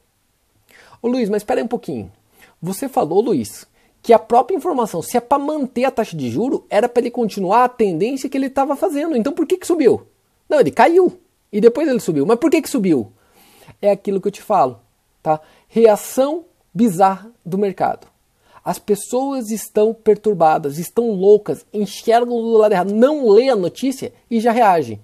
Ô 1.00 1.08
Luiz, 1.08 1.30
mas 1.30 1.40
espera 1.40 1.58
aí 1.58 1.64
um 1.64 1.68
pouquinho. 1.68 2.12
Você 2.60 2.86
falou, 2.86 3.22
Luiz, 3.22 3.66
que 4.02 4.12
a 4.12 4.18
própria 4.18 4.54
informação, 4.54 5.00
se 5.00 5.16
é 5.16 5.20
para 5.20 5.38
manter 5.38 5.86
a 5.86 5.90
taxa 5.90 6.14
de 6.14 6.28
juro, 6.28 6.66
era 6.68 6.86
para 6.86 7.00
ele 7.00 7.10
continuar 7.10 7.64
a 7.64 7.68
tendência 7.70 8.28
que 8.28 8.36
ele 8.36 8.48
estava 8.48 8.76
fazendo. 8.76 9.16
Então 9.16 9.32
por 9.32 9.46
que, 9.46 9.56
que 9.56 9.66
subiu? 9.66 10.06
Não, 10.48 10.60
ele 10.60 10.70
caiu. 10.70 11.20
E 11.52 11.60
depois 11.60 11.88
ele 11.88 12.00
subiu. 12.00 12.26
Mas 12.26 12.38
por 12.38 12.50
que, 12.50 12.62
que 12.62 12.70
subiu? 12.70 13.12
É 13.80 13.90
aquilo 13.90 14.20
que 14.20 14.28
eu 14.28 14.32
te 14.32 14.42
falo. 14.42 14.80
Tá? 15.22 15.40
Reação 15.68 16.44
bizarra 16.72 17.30
do 17.44 17.58
mercado. 17.58 18.06
As 18.64 18.78
pessoas 18.78 19.50
estão 19.50 19.94
perturbadas, 19.94 20.78
estão 20.78 21.10
loucas, 21.12 21.64
enxergam 21.72 22.36
do 22.36 22.58
lado 22.58 22.72
errado, 22.72 22.92
não 22.92 23.28
lê 23.28 23.48
a 23.48 23.54
notícia 23.54 24.12
e 24.28 24.40
já 24.40 24.50
reagem. 24.50 25.00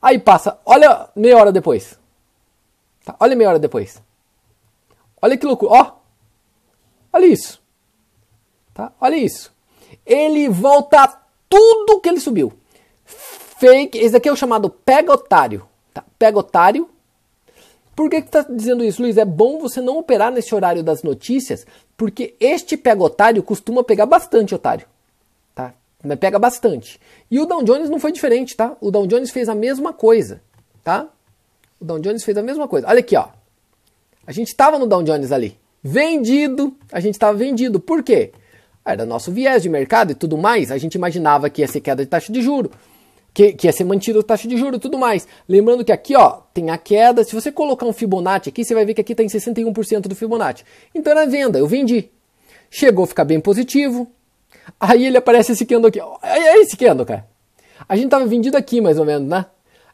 Aí 0.00 0.18
passa, 0.18 0.58
olha 0.64 1.08
meia 1.16 1.36
hora 1.36 1.50
depois. 1.50 1.98
Tá? 3.04 3.16
Olha 3.18 3.34
meia 3.34 3.50
hora 3.50 3.58
depois. 3.58 4.00
Olha 5.20 5.36
que 5.36 5.46
loucura. 5.46 5.72
Ó. 5.72 5.92
Olha 7.12 7.26
isso. 7.26 7.60
Tá? 8.72 8.92
Olha 9.00 9.16
isso. 9.16 9.52
Ele 10.04 10.48
volta 10.48 11.20
tudo 11.48 12.00
que 12.00 12.08
ele 12.08 12.20
subiu. 12.20 12.52
Fake. 13.58 13.98
Esse 13.98 14.16
aqui 14.16 14.28
é 14.28 14.32
o 14.32 14.36
chamado 14.36 14.68
pega 14.70 15.12
otário. 15.12 15.66
Tá? 15.92 16.04
Pega 16.18 16.38
otário. 16.38 16.88
Por 17.94 18.10
que, 18.10 18.20
que 18.20 18.30
tá 18.30 18.42
dizendo 18.42 18.84
isso, 18.84 19.00
Luiz? 19.00 19.16
É 19.16 19.24
bom 19.24 19.58
você 19.58 19.80
não 19.80 19.96
operar 19.96 20.30
nesse 20.30 20.54
horário 20.54 20.82
das 20.82 21.02
notícias, 21.02 21.66
porque 21.96 22.34
este 22.38 22.76
pega 22.76 23.02
otário 23.02 23.42
costuma 23.42 23.82
pegar 23.82 24.04
bastante 24.04 24.54
otário. 24.54 24.86
Tá? 25.54 25.72
Mas 26.04 26.18
pega 26.18 26.38
bastante. 26.38 27.00
E 27.30 27.40
o 27.40 27.46
Dow 27.46 27.64
Jones 27.64 27.88
não 27.88 27.98
foi 27.98 28.12
diferente, 28.12 28.54
tá? 28.54 28.76
O 28.82 28.90
Dow 28.90 29.06
Jones 29.06 29.30
fez 29.30 29.48
a 29.48 29.54
mesma 29.54 29.94
coisa, 29.94 30.42
tá? 30.84 31.08
O 31.80 31.84
Dow 31.86 31.98
Jones 31.98 32.22
fez 32.22 32.36
a 32.36 32.42
mesma 32.42 32.68
coisa. 32.68 32.86
Olha 32.86 33.00
aqui, 33.00 33.16
ó. 33.16 33.28
A 34.26 34.32
gente 34.32 34.48
estava 34.48 34.78
no 34.78 34.86
Dow 34.86 35.02
Jones 35.02 35.32
ali. 35.32 35.58
Vendido. 35.82 36.76
A 36.92 37.00
gente 37.00 37.14
estava 37.14 37.36
vendido. 37.36 37.80
Por 37.80 38.02
quê? 38.02 38.32
Era 38.84 39.06
nosso 39.06 39.32
viés 39.32 39.62
de 39.62 39.70
mercado 39.70 40.12
e 40.12 40.14
tudo 40.14 40.36
mais. 40.36 40.70
A 40.70 40.76
gente 40.76 40.96
imaginava 40.96 41.48
que 41.48 41.62
ia 41.62 41.68
ser 41.68 41.80
queda 41.80 42.04
de 42.04 42.10
taxa 42.10 42.30
de 42.30 42.42
juro. 42.42 42.70
Que, 43.36 43.52
que 43.52 43.66
ia 43.66 43.72
ser 43.72 43.84
mantido 43.84 44.20
a 44.20 44.22
taxa 44.22 44.48
de 44.48 44.56
juro 44.56 44.76
e 44.76 44.78
tudo 44.78 44.96
mais. 44.96 45.28
Lembrando 45.46 45.84
que 45.84 45.92
aqui, 45.92 46.16
ó, 46.16 46.38
tem 46.54 46.70
a 46.70 46.78
queda. 46.78 47.22
Se 47.22 47.34
você 47.34 47.52
colocar 47.52 47.84
um 47.84 47.92
Fibonacci 47.92 48.48
aqui, 48.48 48.64
você 48.64 48.72
vai 48.72 48.86
ver 48.86 48.94
que 48.94 49.02
aqui 49.02 49.12
está 49.12 49.22
em 49.22 49.26
61% 49.26 50.08
do 50.08 50.16
Fibonacci. 50.16 50.64
Então 50.94 51.10
era 51.10 51.26
venda, 51.26 51.58
eu 51.58 51.66
vendi. 51.66 52.08
Chegou 52.70 53.04
a 53.04 53.06
ficar 53.06 53.26
bem 53.26 53.38
positivo. 53.38 54.10
Aí 54.80 55.04
ele 55.04 55.18
aparece 55.18 55.52
esse 55.52 55.66
candle 55.66 55.88
aqui. 55.88 56.00
É 56.22 56.62
esse 56.62 56.78
candle, 56.78 57.04
cara. 57.04 57.26
A 57.86 57.94
gente 57.94 58.08
tava 58.08 58.24
vendido 58.24 58.56
aqui, 58.56 58.80
mais 58.80 58.98
ou 58.98 59.04
menos, 59.04 59.28
né? 59.28 59.44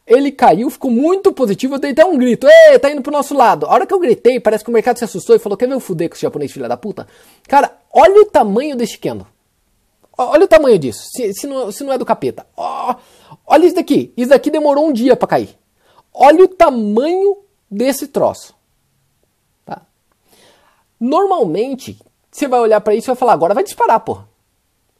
Ele 0.07 0.31
caiu, 0.31 0.69
ficou 0.69 0.89
muito 0.89 1.33
positivo. 1.33 1.75
Eu 1.75 1.79
dei 1.79 1.91
até 1.91 2.05
um 2.05 2.17
grito: 2.17 2.47
Ei, 2.47 2.79
tá 2.79 2.89
indo 2.89 3.01
pro 3.01 3.11
nosso 3.11 3.35
lado. 3.35 3.65
A 3.65 3.71
hora 3.71 3.85
que 3.85 3.93
eu 3.93 3.99
gritei, 3.99 4.39
parece 4.39 4.63
que 4.63 4.69
o 4.69 4.73
mercado 4.73 4.99
se 4.99 5.03
assustou 5.03 5.35
e 5.35 5.39
falou: 5.39 5.57
Quer 5.57 5.67
ver 5.67 5.73
eu 5.73 5.81
fuder 5.81 6.07
com 6.07 6.15
esse 6.15 6.21
japonês, 6.21 6.49
filha 6.49 6.69
da 6.69 6.77
puta? 6.77 7.05
Cara, 7.45 7.73
olha 7.91 8.21
o 8.21 8.25
tamanho 8.25 8.77
desse 8.77 8.97
candle. 8.97 9.27
Olha 10.17 10.45
o 10.45 10.47
tamanho 10.47 10.77
disso. 10.77 11.09
Se, 11.11 11.33
se, 11.33 11.47
não, 11.47 11.71
se 11.71 11.83
não 11.83 11.93
é 11.93 11.97
do 11.97 12.05
capeta. 12.05 12.45
olha 12.55 13.65
isso 13.65 13.75
daqui. 13.75 14.13
Isso 14.15 14.29
daqui 14.29 14.51
demorou 14.51 14.87
um 14.87 14.93
dia 14.93 15.15
para 15.15 15.27
cair. 15.27 15.57
Olha 16.13 16.43
o 16.43 16.47
tamanho 16.47 17.37
desse 17.69 18.07
troço. 18.07 18.55
Tá? 19.65 19.81
Normalmente, 20.99 21.99
você 22.31 22.47
vai 22.47 22.59
olhar 22.59 22.79
para 22.81 22.93
isso 22.93 23.07
e 23.07 23.11
vai 23.11 23.15
falar: 23.15 23.33
Agora 23.33 23.53
vai 23.55 23.63
disparar, 23.63 23.99
porra. 23.99 24.29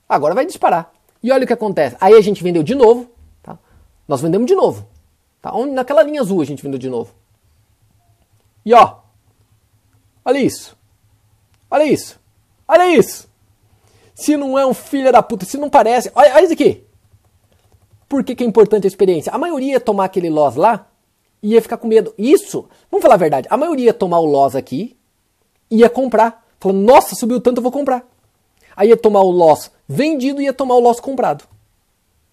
Agora 0.09 0.33
vai 0.33 0.45
disparar. 0.45 0.91
E 1.21 1.31
olha 1.31 1.43
o 1.43 1.47
que 1.47 1.53
acontece. 1.53 1.95
Aí 2.01 2.13
a 2.15 2.21
gente 2.21 2.43
vendeu 2.43 2.63
de 2.63 2.75
novo. 2.75 3.09
Tá? 3.41 3.57
Nós 4.07 4.21
vendemos 4.21 4.47
de 4.47 4.55
novo. 4.55 4.87
Tá? 5.41 5.51
Naquela 5.67 6.03
linha 6.03 6.21
azul 6.21 6.41
a 6.41 6.45
gente 6.45 6.63
vendeu 6.63 6.79
de 6.79 6.89
novo. 6.89 7.13
E 8.65 8.73
ó, 8.73 8.97
olha 10.25 10.39
isso. 10.39 10.75
Olha 11.69 11.85
isso. 11.85 12.19
Olha 12.67 12.87
isso. 12.97 13.29
Se 14.13 14.37
não 14.37 14.57
é 14.57 14.65
um 14.65 14.73
filho 14.73 15.11
da 15.11 15.23
puta, 15.23 15.45
se 15.45 15.57
não 15.57 15.69
parece. 15.69 16.11
Olha, 16.15 16.35
olha 16.35 16.43
isso 16.43 16.53
aqui. 16.53 16.83
Por 18.07 18.23
que, 18.23 18.35
que 18.35 18.43
é 18.43 18.47
importante 18.47 18.85
a 18.85 18.87
experiência? 18.87 19.33
A 19.33 19.37
maioria 19.37 19.73
ia 19.73 19.79
tomar 19.79 20.05
aquele 20.05 20.29
loss 20.29 20.55
lá 20.55 20.87
e 21.41 21.53
ia 21.53 21.61
ficar 21.61 21.77
com 21.77 21.87
medo. 21.87 22.13
Isso, 22.17 22.67
vamos 22.91 23.01
falar 23.01 23.15
a 23.15 23.17
verdade. 23.17 23.47
A 23.49 23.57
maioria 23.57 23.87
ia 23.87 23.93
tomar 23.93 24.19
o 24.19 24.25
loss 24.25 24.55
aqui 24.55 24.95
e 25.69 25.77
ia 25.77 25.89
comprar. 25.89 26.45
Falando, 26.59 26.79
nossa, 26.79 27.15
subiu 27.15 27.41
tanto, 27.41 27.57
eu 27.57 27.63
vou 27.63 27.71
comprar. 27.71 28.07
Aí 28.75 28.89
ia 28.89 28.97
tomar 28.97 29.21
o 29.21 29.31
loss 29.31 29.71
vendido 29.87 30.41
e 30.41 30.45
ia 30.45 30.53
tomar 30.53 30.75
o 30.75 30.79
loss 30.79 30.99
comprado. 30.99 31.43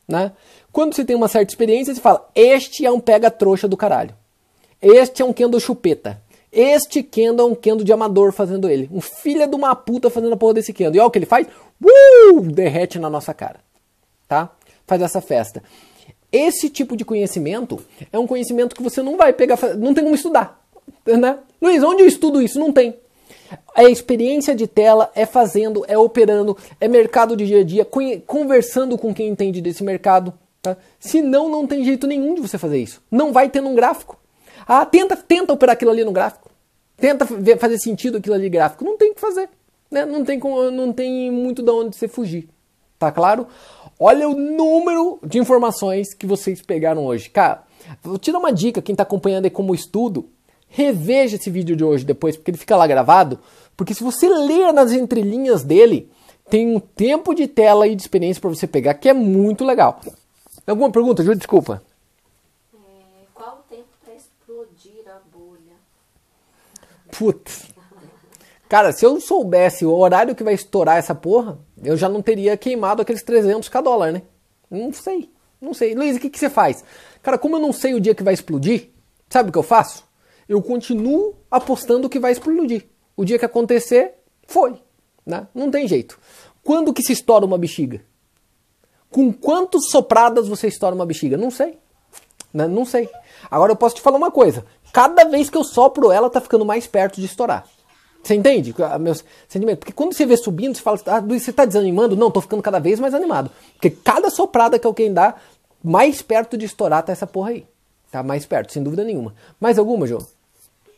Né? 0.07 0.33
Quando 0.73 0.95
você 0.95 1.05
tem 1.05 1.17
uma 1.17 1.29
certa 1.29 1.53
experiência, 1.53 1.95
você 1.95 2.01
fala: 2.01 2.29
Este 2.35 2.85
é 2.85 2.91
um 2.91 3.01
pega-trouxa 3.01 3.67
do 3.67 3.77
caralho. 3.77 4.15
Este 4.81 5.23
é 5.23 5.25
um 5.25 5.33
Kendo 5.33 5.59
chupeta. 5.61 6.21
Este 6.53 7.03
Kendo 7.03 7.43
é 7.43 7.45
um 7.45 7.55
Kendo 7.55 7.85
de 7.85 7.93
amador 7.93 8.33
fazendo 8.33 8.69
ele. 8.69 8.89
Um 8.93 9.01
filho 9.01 9.47
de 9.47 9.55
uma 9.55 9.75
puta 9.75 10.11
fazendo 10.11 10.33
a 10.33 10.37
porra 10.37 10.55
desse 10.55 10.73
Kendo. 10.73 10.97
E 10.97 10.99
olha 10.99 11.07
o 11.07 11.11
que 11.11 11.19
ele 11.19 11.27
faz? 11.27 11.47
Uh! 11.83 12.41
Derrete 12.43 12.99
na 12.99 13.09
nossa 13.09 13.33
cara. 13.33 13.61
Tá? 14.27 14.51
Faz 14.87 15.01
essa 15.03 15.21
festa. 15.21 15.63
Esse 16.33 16.69
tipo 16.69 16.97
de 16.97 17.05
conhecimento 17.05 17.81
é 18.13 18.19
um 18.19 18.27
conhecimento 18.27 18.75
que 18.75 18.83
você 18.83 19.03
não 19.03 19.17
vai 19.17 19.33
pegar, 19.33 19.59
não 19.77 19.93
tem 19.93 20.05
como 20.05 20.15
estudar. 20.15 20.61
Né? 21.07 21.39
Luiz, 21.61 21.83
onde 21.83 22.03
eu 22.03 22.07
estudo 22.07 22.41
isso? 22.41 22.59
Não 22.59 22.73
tem. 22.73 22.97
É 23.77 23.85
experiência 23.85 24.55
de 24.55 24.67
tela, 24.67 25.11
é 25.15 25.27
fazendo, 25.27 25.85
é 25.89 25.99
operando, 25.99 26.57
é 26.81 26.87
mercado 26.87 27.37
de 27.37 27.47
dia 27.47 27.61
a 27.61 27.65
dia, 27.65 27.89
conversando 28.27 28.97
com 28.97 29.13
quem 29.13 29.29
entende 29.29 29.61
desse 29.61 29.83
mercado. 29.83 30.33
Tá? 30.63 30.77
Senão, 30.99 31.49
não 31.49 31.67
tem 31.67 31.85
jeito 31.85 32.07
nenhum 32.07 32.35
de 32.35 32.41
você 32.41 32.59
fazer 32.59 32.79
isso. 32.79 33.03
Não 33.11 33.33
vai 33.33 33.49
ter 33.49 33.61
num 33.61 33.75
gráfico. 33.75 34.20
Ah, 34.73 34.87
tenta, 34.87 35.17
tenta 35.17 35.53
operar 35.53 35.73
aquilo 35.73 35.91
ali 35.91 36.05
no 36.05 36.13
gráfico. 36.13 36.49
Tenta 36.97 37.25
ver, 37.25 37.59
fazer 37.59 37.79
sentido 37.79 38.19
aquilo 38.19 38.37
ali 38.37 38.49
gráfico. 38.49 38.85
Não 38.85 38.97
tem 38.97 39.11
o 39.11 39.15
que 39.15 39.21
fazer. 39.21 39.49
Né? 39.91 40.07
Não, 40.07 40.25
tem, 40.25 40.39
não 40.39 40.93
tem 40.93 41.29
muito 41.31 41.61
de 41.61 41.71
onde 41.71 41.97
você 41.97 42.07
fugir. 42.07 42.49
Tá 42.97 43.11
claro? 43.11 43.49
Olha 43.99 44.29
o 44.29 44.35
número 44.35 45.19
de 45.25 45.39
informações 45.39 46.15
que 46.15 46.25
vocês 46.25 46.63
pegaram 46.63 47.05
hoje. 47.05 47.29
Cara, 47.31 47.65
vou 48.01 48.17
te 48.17 48.31
dar 48.31 48.39
uma 48.39 48.53
dica, 48.53 48.81
quem 48.81 48.93
está 48.93 49.03
acompanhando 49.03 49.47
aí 49.47 49.51
como 49.51 49.75
estudo, 49.75 50.29
reveja 50.69 51.37
esse 51.37 51.51
vídeo 51.51 51.75
de 51.75 51.83
hoje 51.83 52.05
depois, 52.05 52.37
porque 52.37 52.53
ele 52.53 52.59
fica 52.59 52.77
lá 52.77 52.87
gravado. 52.87 53.41
Porque 53.77 53.93
se 53.93 54.05
você 54.05 54.29
ler 54.29 54.73
nas 54.73 54.93
entrelinhas 54.93 55.65
dele, 55.65 56.11
tem 56.49 56.77
um 56.77 56.79
tempo 56.79 57.35
de 57.35 57.49
tela 57.49 57.89
e 57.89 57.97
de 57.97 58.03
experiência 58.03 58.41
para 58.41 58.51
você 58.51 58.67
pegar 58.67 58.95
que 58.95 59.09
é 59.09 59.13
muito 59.13 59.65
legal. 59.65 60.01
Alguma 60.67 60.91
pergunta, 60.91 61.23
Júlia? 61.23 61.39
Desculpa. 61.39 61.83
É, 62.75 62.79
qual 63.35 63.65
o 63.65 63.75
tempo 63.75 63.89
para 64.05 64.15
explodir 64.15 65.03
a 65.07 65.19
bolha? 65.37 65.77
Putz. 67.21 67.67
Cara, 68.67 68.93
se 68.93 69.05
eu 69.05 69.21
soubesse 69.21 69.85
o 69.85 69.93
horário 69.93 70.35
que 70.35 70.43
vai 70.43 70.55
estourar 70.55 70.97
essa 70.97 71.15
porra, 71.15 71.59
eu 71.85 71.95
já 71.95 72.09
não 72.09 72.23
teria 72.23 72.57
queimado 72.57 73.03
aqueles 73.03 73.23
300 73.23 73.69
k 73.69 73.83
dólar, 73.83 74.11
né? 74.11 74.23
Não 74.71 74.91
sei. 74.91 75.31
Não 75.61 75.75
sei. 75.75 75.95
Luiz, 75.95 76.17
o 76.17 76.19
que, 76.19 76.31
que 76.31 76.39
você 76.39 76.49
faz? 76.49 76.83
Cara, 77.21 77.37
como 77.37 77.57
eu 77.57 77.61
não 77.61 77.75
sei 77.75 77.93
o 77.93 78.01
dia 78.01 78.15
que 78.15 78.23
vai 78.23 78.33
explodir, 78.33 78.89
sabe 79.29 79.51
o 79.51 79.53
que 79.53 79.59
eu 79.59 79.63
faço? 79.63 80.09
Eu 80.49 80.63
continuo 80.63 81.37
apostando 81.51 82.09
que 82.09 82.19
vai 82.19 82.33
explodir. 82.33 82.87
O 83.15 83.23
dia 83.23 83.39
que 83.39 83.45
acontecer, 83.45 84.15
foi. 84.47 84.81
Né? 85.27 85.47
Não 85.55 85.71
tem 85.71 85.87
jeito. 85.87 86.19
Quando 86.65 86.95
que 86.95 87.03
se 87.03 87.13
estoura 87.13 87.45
uma 87.45 87.59
bexiga? 87.59 88.03
Com 89.11 89.31
quantas 89.31 89.91
sopradas 89.91 90.49
você 90.49 90.69
estoura 90.69 90.95
uma 90.95 91.05
bexiga? 91.05 91.37
Não 91.37 91.51
sei. 91.51 91.79
Né? 92.51 92.67
Não 92.67 92.87
sei. 92.87 93.11
Agora 93.51 93.73
eu 93.73 93.77
posso 93.77 93.97
te 93.97 94.01
falar 94.01 94.17
uma 94.17 94.31
coisa. 94.31 94.65
Cada 94.93 95.25
vez 95.25 95.49
que 95.49 95.57
eu 95.57 95.65
sopro 95.65 96.11
ela, 96.11 96.31
tá 96.31 96.41
ficando 96.41 96.65
mais 96.65 96.87
perto 96.87 97.21
de 97.21 97.27
estourar. 97.27 97.67
Você 98.23 98.35
entende? 98.35 98.75
Meus 99.01 99.25
sentimentos. 99.49 99.81
Porque 99.81 99.93
quando 99.93 100.13
você 100.13 100.27
vê 100.27 100.37
subindo, 100.37 100.77
você 100.77 100.83
fala, 100.83 101.01
ah, 101.07 101.21
você 101.21 101.53
tá 101.53 101.65
desanimando? 101.65 102.17
Não, 102.17 102.31
tô 102.31 102.41
ficando 102.41 102.63
cada 102.63 102.79
vez 102.79 103.01
mais 103.01 103.15
animado. 103.15 103.51
Porque 103.75 103.91
cada 103.91 104.31
soprada 104.31 104.79
que 104.79 104.87
alguém 104.87 105.13
dá, 105.13 105.37
mais 105.83 106.21
perto 106.21 106.57
de 106.57 106.67
estourar 106.67 107.03
tá 107.03 107.13
essa 107.13 107.27
porra 107.27 107.51
aí. 107.51 107.67
Tá 108.11 108.23
mais 108.23 108.45
perto, 108.45 108.73
sem 108.73 108.83
dúvida 108.83 109.05
nenhuma. 109.05 109.35
Mais 109.59 109.79
alguma, 109.79 110.07
João? 110.07 110.27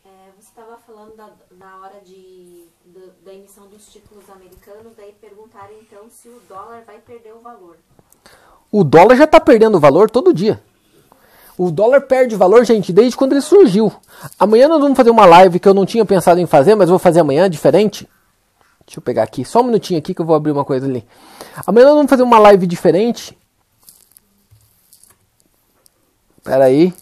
É, 0.03 0.09
você 0.37 0.49
estava 0.49 0.77
falando 0.85 1.15
da, 1.15 1.29
na 1.57 1.77
hora 1.77 2.01
de, 2.03 2.65
da, 2.85 3.01
da 3.23 3.33
emissão 3.33 3.67
dos 3.67 3.87
títulos 3.87 4.23
americanos, 4.29 4.93
daí 4.97 5.13
perguntaram 5.21 5.73
então 5.81 6.09
se 6.09 6.27
o 6.27 6.41
dólar 6.49 6.83
vai 6.85 6.97
perder 6.99 7.33
o 7.33 7.39
valor. 7.39 7.77
O 8.71 8.83
dólar 8.83 9.15
já 9.15 9.25
está 9.25 9.39
perdendo 9.39 9.79
valor 9.79 10.09
todo 10.09 10.33
dia. 10.33 10.61
O 11.57 11.69
dólar 11.69 12.01
perde 12.01 12.35
valor, 12.35 12.65
gente, 12.65 12.91
desde 12.91 13.15
quando 13.15 13.33
ele 13.33 13.41
surgiu. 13.41 13.93
Amanhã 14.39 14.67
nós 14.67 14.81
vamos 14.81 14.97
fazer 14.97 15.11
uma 15.11 15.25
live 15.25 15.59
que 15.59 15.67
eu 15.67 15.73
não 15.73 15.85
tinha 15.85 16.03
pensado 16.03 16.39
em 16.39 16.45
fazer, 16.45 16.75
mas 16.75 16.89
vou 16.89 16.97
fazer 16.97 17.19
amanhã, 17.19 17.49
diferente. 17.49 18.07
Deixa 18.85 18.99
eu 18.99 19.03
pegar 19.03 19.23
aqui, 19.23 19.45
só 19.45 19.61
um 19.61 19.65
minutinho 19.65 19.99
aqui 19.99 20.13
que 20.13 20.21
eu 20.21 20.25
vou 20.25 20.35
abrir 20.35 20.51
uma 20.51 20.65
coisa 20.65 20.85
ali. 20.85 21.05
Amanhã 21.65 21.85
nós 21.87 21.95
vamos 21.95 22.09
fazer 22.09 22.23
uma 22.23 22.39
live 22.39 22.65
diferente. 22.65 23.37
Pera 26.43 26.65
aí 26.65 26.93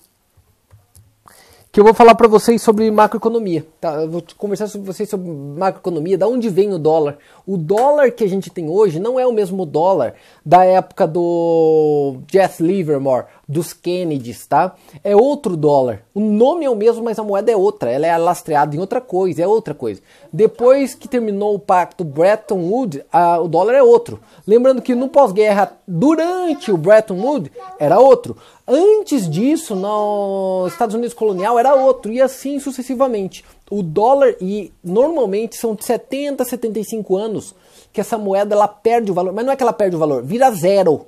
que 1.72 1.80
eu 1.80 1.86
vou 1.86 1.94
falar 1.94 2.16
para 2.16 2.28
vocês 2.28 2.62
sobre 2.62 2.92
macroeconomia. 2.92 3.66
Tá? 3.80 4.06
Vou 4.06 4.22
conversar 4.38 4.70
com 4.70 4.84
vocês 4.84 5.10
sobre 5.10 5.32
macroeconomia, 5.32 6.18
da 6.18 6.28
onde 6.28 6.50
vem 6.50 6.74
o 6.74 6.78
dólar. 6.78 7.18
O 7.48 7.56
dólar 7.56 8.12
que 8.12 8.26
a 8.26 8.28
gente 8.28 8.50
tem 8.50 8.70
hoje 8.70 9.00
não 9.00 9.18
é 9.18 9.26
o 9.26 9.32
mesmo 9.32 9.66
dólar 9.66 10.16
da 10.46 10.66
época 10.66 11.08
do 11.08 12.18
Jesse 12.30 12.62
Livermore, 12.62 13.26
dos 13.48 13.72
Kennedys, 13.72 14.46
tá? 14.48 14.76
É 15.02 15.16
outro 15.16 15.56
dólar. 15.56 16.02
O 16.14 16.20
nome 16.20 16.66
é 16.66 16.70
o 16.70 16.76
mesmo, 16.76 17.06
mas 17.06 17.18
a 17.18 17.24
moeda 17.24 17.50
é 17.50 17.56
outra. 17.56 17.90
Ela 17.90 18.06
é 18.06 18.18
lastreada 18.18 18.76
em 18.76 18.80
outra 18.80 19.00
coisa, 19.00 19.42
é 19.42 19.48
outra 19.48 19.74
coisa. 19.74 20.02
Depois 20.32 20.94
que 20.94 21.08
terminou 21.08 21.56
o 21.56 21.60
pacto 21.60 22.04
Bretton 22.04 22.60
Woods, 22.60 23.02
a, 23.12 23.40
o 23.40 23.48
dólar 23.48 23.76
é 23.76 23.84
outro. 23.84 24.20
Lembrando 24.46 24.82
que 24.82 24.94
no 24.94 25.08
pós-guerra, 25.08 25.72
durante 25.88 26.70
o 26.70 26.78
Bretton 26.78 27.16
Woods, 27.16 27.52
era 27.80 27.98
outro. 27.98 28.36
Antes 28.74 29.30
disso, 29.30 29.76
nos 29.76 30.72
Estados 30.72 30.96
Unidos 30.96 31.14
colonial 31.14 31.60
era 31.60 31.76
outro, 31.76 32.10
e 32.10 32.22
assim 32.22 32.58
sucessivamente. 32.58 33.44
O 33.70 33.84
dólar, 33.84 34.34
e 34.40 34.72
normalmente 34.82 35.58
são 35.58 35.76
de 35.76 35.84
70 35.84 36.42
a 36.42 36.46
75 36.46 37.18
anos 37.18 37.54
que 37.92 38.00
essa 38.00 38.18
moeda 38.18 38.56
ela 38.56 38.70
perde 38.70 39.12
o 39.12 39.14
valor, 39.14 39.34
mas 39.34 39.44
não 39.44 39.52
é 39.52 39.58
que 39.58 39.64
ela 39.64 39.74
perde 39.74 39.98
o 39.98 40.00
valor, 40.00 40.24
vira 40.24 40.50
zero. 40.52 41.06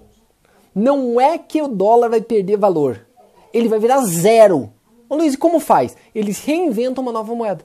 Não 0.76 1.22
é 1.22 1.38
que 1.38 1.62
o 1.62 1.70
dólar 1.70 2.10
vai 2.10 2.20
perder 2.20 2.58
valor, 2.58 3.08
ele 3.54 3.70
vai 3.70 3.80
virar 3.80 4.02
zero. 4.02 4.70
Ô 5.08 5.16
Luiz, 5.16 5.38
como 5.38 5.58
faz? 5.62 5.96
Eles 6.14 6.44
reinventam 6.44 7.02
uma 7.02 7.14
nova 7.14 7.34
moeda. 7.34 7.64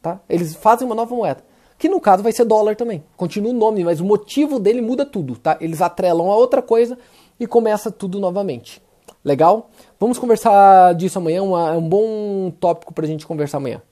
tá? 0.00 0.20
Eles 0.28 0.54
fazem 0.54 0.86
uma 0.86 0.94
nova 0.94 1.12
moeda, 1.12 1.44
que 1.76 1.88
no 1.88 2.00
caso 2.00 2.22
vai 2.22 2.30
ser 2.30 2.44
dólar 2.44 2.76
também. 2.76 3.02
Continua 3.16 3.50
o 3.50 3.56
nome, 3.56 3.82
mas 3.82 3.98
o 3.98 4.04
motivo 4.04 4.60
dele 4.60 4.80
muda 4.80 5.04
tudo, 5.04 5.36
tá? 5.36 5.58
Eles 5.60 5.82
atrelam 5.82 6.30
a 6.30 6.36
outra 6.36 6.62
coisa 6.62 6.96
e 7.40 7.48
começa 7.48 7.90
tudo 7.90 8.20
novamente. 8.20 8.80
Legal? 9.24 9.70
Vamos 9.98 10.18
conversar 10.18 10.94
disso 10.94 11.18
amanhã, 11.18 11.42
uma, 11.42 11.74
é 11.74 11.76
um 11.76 11.88
bom 11.88 12.50
tópico 12.60 12.94
para 12.94 13.04
a 13.04 13.08
gente 13.08 13.26
conversar 13.26 13.58
amanhã. 13.58 13.82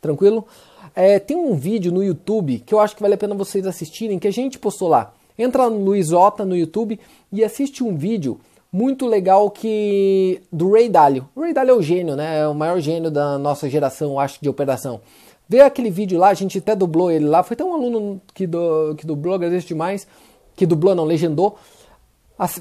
Tranquilo? 0.00 0.46
É, 0.94 1.18
tem 1.18 1.36
um 1.36 1.54
vídeo 1.54 1.92
no 1.92 2.02
YouTube 2.02 2.62
que 2.64 2.72
eu 2.72 2.80
acho 2.80 2.94
que 2.94 3.02
vale 3.02 3.14
a 3.14 3.18
pena 3.18 3.34
vocês 3.34 3.66
assistirem, 3.66 4.18
que 4.18 4.28
a 4.28 4.32
gente 4.32 4.58
postou 4.58 4.88
lá. 4.88 5.12
Entra 5.38 5.68
no 5.68 5.84
Luizota 5.84 6.44
no 6.44 6.56
YouTube 6.56 6.98
e 7.30 7.44
assiste 7.44 7.84
um 7.84 7.94
vídeo 7.96 8.40
muito 8.72 9.06
legal 9.06 9.50
que 9.50 10.40
do 10.52 10.72
Ray 10.72 10.88
Dalio. 10.88 11.28
O 11.34 11.40
Ray 11.40 11.52
Dalio 11.52 11.72
é 11.72 11.78
o 11.78 11.82
gênio, 11.82 12.16
né? 12.16 12.40
É 12.40 12.48
o 12.48 12.54
maior 12.54 12.80
gênio 12.80 13.10
da 13.10 13.38
nossa 13.38 13.68
geração, 13.68 14.18
acho, 14.18 14.38
de 14.40 14.48
operação. 14.48 15.00
Vê 15.48 15.60
aquele 15.60 15.90
vídeo 15.90 16.18
lá, 16.18 16.28
a 16.28 16.34
gente 16.34 16.58
até 16.58 16.74
dublou 16.74 17.10
ele 17.10 17.26
lá. 17.26 17.42
Foi 17.42 17.54
até 17.54 17.64
um 17.64 17.74
aluno 17.74 18.20
que, 18.34 18.46
do, 18.46 18.94
que 18.96 19.06
dublou, 19.06 19.34
agradeço 19.34 19.68
demais. 19.68 20.06
Que 20.54 20.66
dublou, 20.66 20.94
não, 20.94 21.04
legendou. 21.04 21.58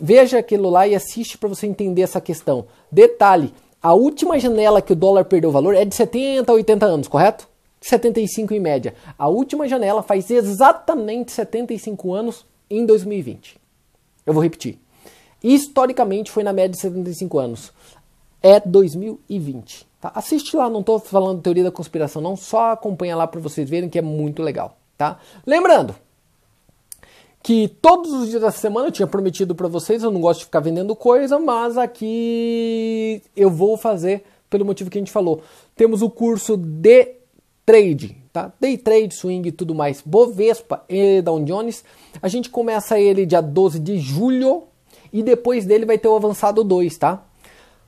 Veja 0.02 0.40
aquilo 0.40 0.70
lá 0.70 0.88
e 0.88 0.96
assiste 0.96 1.38
para 1.38 1.50
você 1.50 1.68
entender 1.68 2.02
essa 2.02 2.22
questão. 2.22 2.66
Detalhe: 2.92 3.54
a 3.82 3.94
última 3.94 4.40
janela 4.40 4.82
que 4.82 4.94
o 4.94 4.96
dólar 4.96 5.26
perdeu 5.26 5.52
valor 5.52 5.76
é 5.76 5.86
de 5.86 5.94
70 5.94 6.52
a 6.52 6.56
80 6.56 6.86
anos, 6.86 7.08
correto? 7.08 7.48
75 7.82 8.54
em 8.54 8.60
média. 8.60 8.96
A 9.18 9.28
última 9.28 9.68
janela 9.68 10.02
faz 10.02 10.32
exatamente 10.32 11.32
75 11.32 12.14
anos 12.14 12.46
em 12.70 12.84
2020. 12.86 13.58
Eu 14.26 14.34
vou 14.34 14.42
repetir. 14.42 14.80
Historicamente 15.44 16.32
foi 16.32 16.44
na 16.44 16.52
média 16.52 16.72
de 16.72 16.80
75 16.80 17.38
anos. 17.38 17.72
É 18.42 18.60
2020. 18.60 19.86
Tá? 20.02 20.12
Assiste 20.16 20.56
lá, 20.56 20.68
não 20.68 20.80
estou 20.80 20.98
falando 20.98 21.42
teoria 21.42 21.64
da 21.64 21.72
conspiração, 21.72 22.22
não. 22.22 22.36
Só 22.36 22.72
acompanha 22.72 23.16
lá 23.16 23.28
para 23.28 23.40
vocês 23.40 23.70
verem 23.70 23.90
que 23.90 24.00
é 24.00 24.02
muito 24.02 24.42
legal. 24.42 24.78
Tá? 24.98 25.20
Lembrando, 25.46 25.94
que 27.46 27.68
todos 27.80 28.12
os 28.12 28.30
dias 28.32 28.42
da 28.42 28.50
semana 28.50 28.88
eu 28.88 28.92
tinha 28.92 29.06
prometido 29.06 29.54
para 29.54 29.68
vocês, 29.68 30.02
eu 30.02 30.10
não 30.10 30.20
gosto 30.20 30.40
de 30.40 30.46
ficar 30.46 30.62
vendendo 30.62 30.96
coisa, 30.96 31.38
mas 31.38 31.78
aqui 31.78 33.22
eu 33.38 33.52
vou 33.52 33.78
fazer 33.78 34.24
pelo 34.50 34.66
motivo 34.66 34.90
que 34.90 34.98
a 34.98 35.02
gente 35.02 35.12
falou. 35.12 35.44
Temos 35.76 36.02
o 36.02 36.10
curso 36.10 36.58
de 36.58 37.18
trade, 37.64 38.18
tá? 38.34 38.52
Day 38.60 38.80
trade, 38.80 39.14
swing 39.14 39.48
e 39.48 39.52
tudo 39.52 39.76
mais. 39.76 40.02
Bovespa 40.04 40.84
e 40.90 41.22
Dow 41.22 41.40
Jones. 41.44 41.86
A 42.20 42.28
gente 42.28 42.50
começa 42.50 43.00
ele 43.00 43.28
dia 43.28 43.42
12 43.42 43.80
de 43.80 44.00
julho 44.00 44.64
e 45.14 45.22
depois 45.22 45.68
dele 45.68 45.86
vai 45.86 46.00
ter 46.00 46.08
o 46.08 46.16
avançado 46.16 46.64
2, 46.64 46.98
tá? 46.98 47.26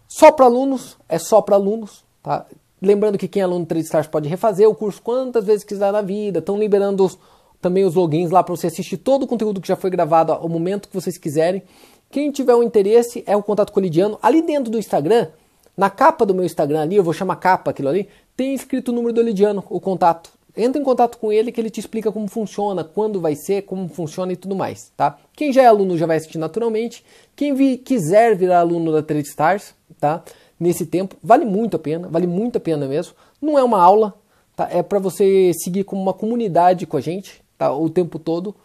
Só 0.08 0.32
para 0.32 0.46
alunos, 0.46 0.98
é 1.10 1.18
só 1.18 1.42
para 1.42 1.56
alunos, 1.56 2.06
tá? 2.22 2.46
Lembrando 2.80 3.18
que 3.18 3.28
quem 3.28 3.42
é 3.42 3.44
aluno 3.44 3.66
Trade 3.66 3.86
Stars 3.86 4.06
pode 4.06 4.30
refazer 4.30 4.70
o 4.70 4.76
curso 4.76 5.02
quantas 5.02 5.44
vezes 5.44 5.64
quiser 5.64 5.92
na 5.92 6.04
vida. 6.04 6.38
Estão 6.38 6.60
liberando 6.60 7.04
os 7.04 7.18
também 7.62 7.84
os 7.84 7.96
logins 7.96 8.30
lá 8.32 8.44
para 8.44 8.56
você 8.56 8.68
assistir 8.68 8.98
todo 8.98 9.24
o 9.24 9.28
conteúdo 9.28 9.62
que 9.62 9.68
já 9.68 9.76
foi 9.76 9.90
gravado 9.90 10.32
ao 10.32 10.48
momento 10.48 10.88
que 10.88 10.96
vocês 10.96 11.18
quiserem. 11.18 11.64
Quem 12.10 12.32
tiver 12.32 12.56
um 12.56 12.64
interesse 12.64 13.24
é 13.28 13.36
o 13.36 13.44
contato 13.44 13.72
com 13.72 13.80
o 13.80 13.84
Lidiano. 13.84 14.18
Ali 14.22 14.42
dentro 14.42 14.72
do 14.72 14.78
Instagram, 14.78 15.28
na 15.76 15.90
capa 15.90 16.26
do 16.26 16.34
meu 16.34 16.46
Instagram 16.46 16.82
ali, 16.82 16.96
eu 16.96 17.04
vou 17.04 17.14
chamar 17.14 17.36
capa 17.36 17.72
aquilo 17.72 17.90
ali, 17.90 18.08
tem 18.36 18.54
escrito 18.54 18.90
o 18.90 18.96
número 18.96 19.14
do 19.14 19.22
Lidiano, 19.22 19.64
o 19.70 19.80
contato. 19.80 20.32
Entra 20.56 20.82
em 20.82 20.84
contato 20.84 21.20
com 21.20 21.32
ele 21.32 21.52
que 21.52 21.62
ele 21.62 21.70
te 21.70 21.80
explica 21.80 22.12
como 22.12 22.28
funciona, 22.28 22.84
quando 22.84 23.22
vai 23.22 23.36
ser, 23.36 23.62
como 23.64 23.88
funciona 23.88 24.34
e 24.34 24.36
tudo 24.36 24.56
mais, 24.56 24.92
tá? 24.98 25.16
Quem 25.34 25.54
já 25.54 25.62
é 25.62 25.68
aluno 25.68 25.96
já 25.96 26.08
vai 26.08 26.18
assistir 26.18 26.40
naturalmente. 26.40 27.06
Quem 27.36 27.54
vi, 27.54 27.78
quiser 27.78 28.36
virar 28.36 28.62
aluno 28.62 28.92
da 28.92 29.04
Trade 29.04 29.28
Stars, 29.28 29.76
tá? 30.00 30.24
Nesse 30.60 30.88
tempo, 30.88 31.16
vale 31.22 31.46
muito 31.46 31.76
a 31.76 31.80
pena, 31.80 32.08
vale 32.08 32.26
muito 32.26 32.58
a 32.58 32.60
pena 32.60 32.88
mesmo. 32.88 33.14
Não 33.40 33.60
é 33.60 33.64
uma 33.64 33.80
aula, 33.80 34.16
tá? 34.56 34.68
É 34.72 34.82
para 34.82 34.98
você 34.98 35.52
seguir 35.54 35.84
como 35.84 36.02
uma 36.02 36.14
comunidade 36.14 36.88
com 36.88 36.98
a 36.98 37.02
gente, 37.02 37.44
tá, 37.58 37.74
o 37.74 37.90
tempo 37.90 38.20
todo, 38.20 38.56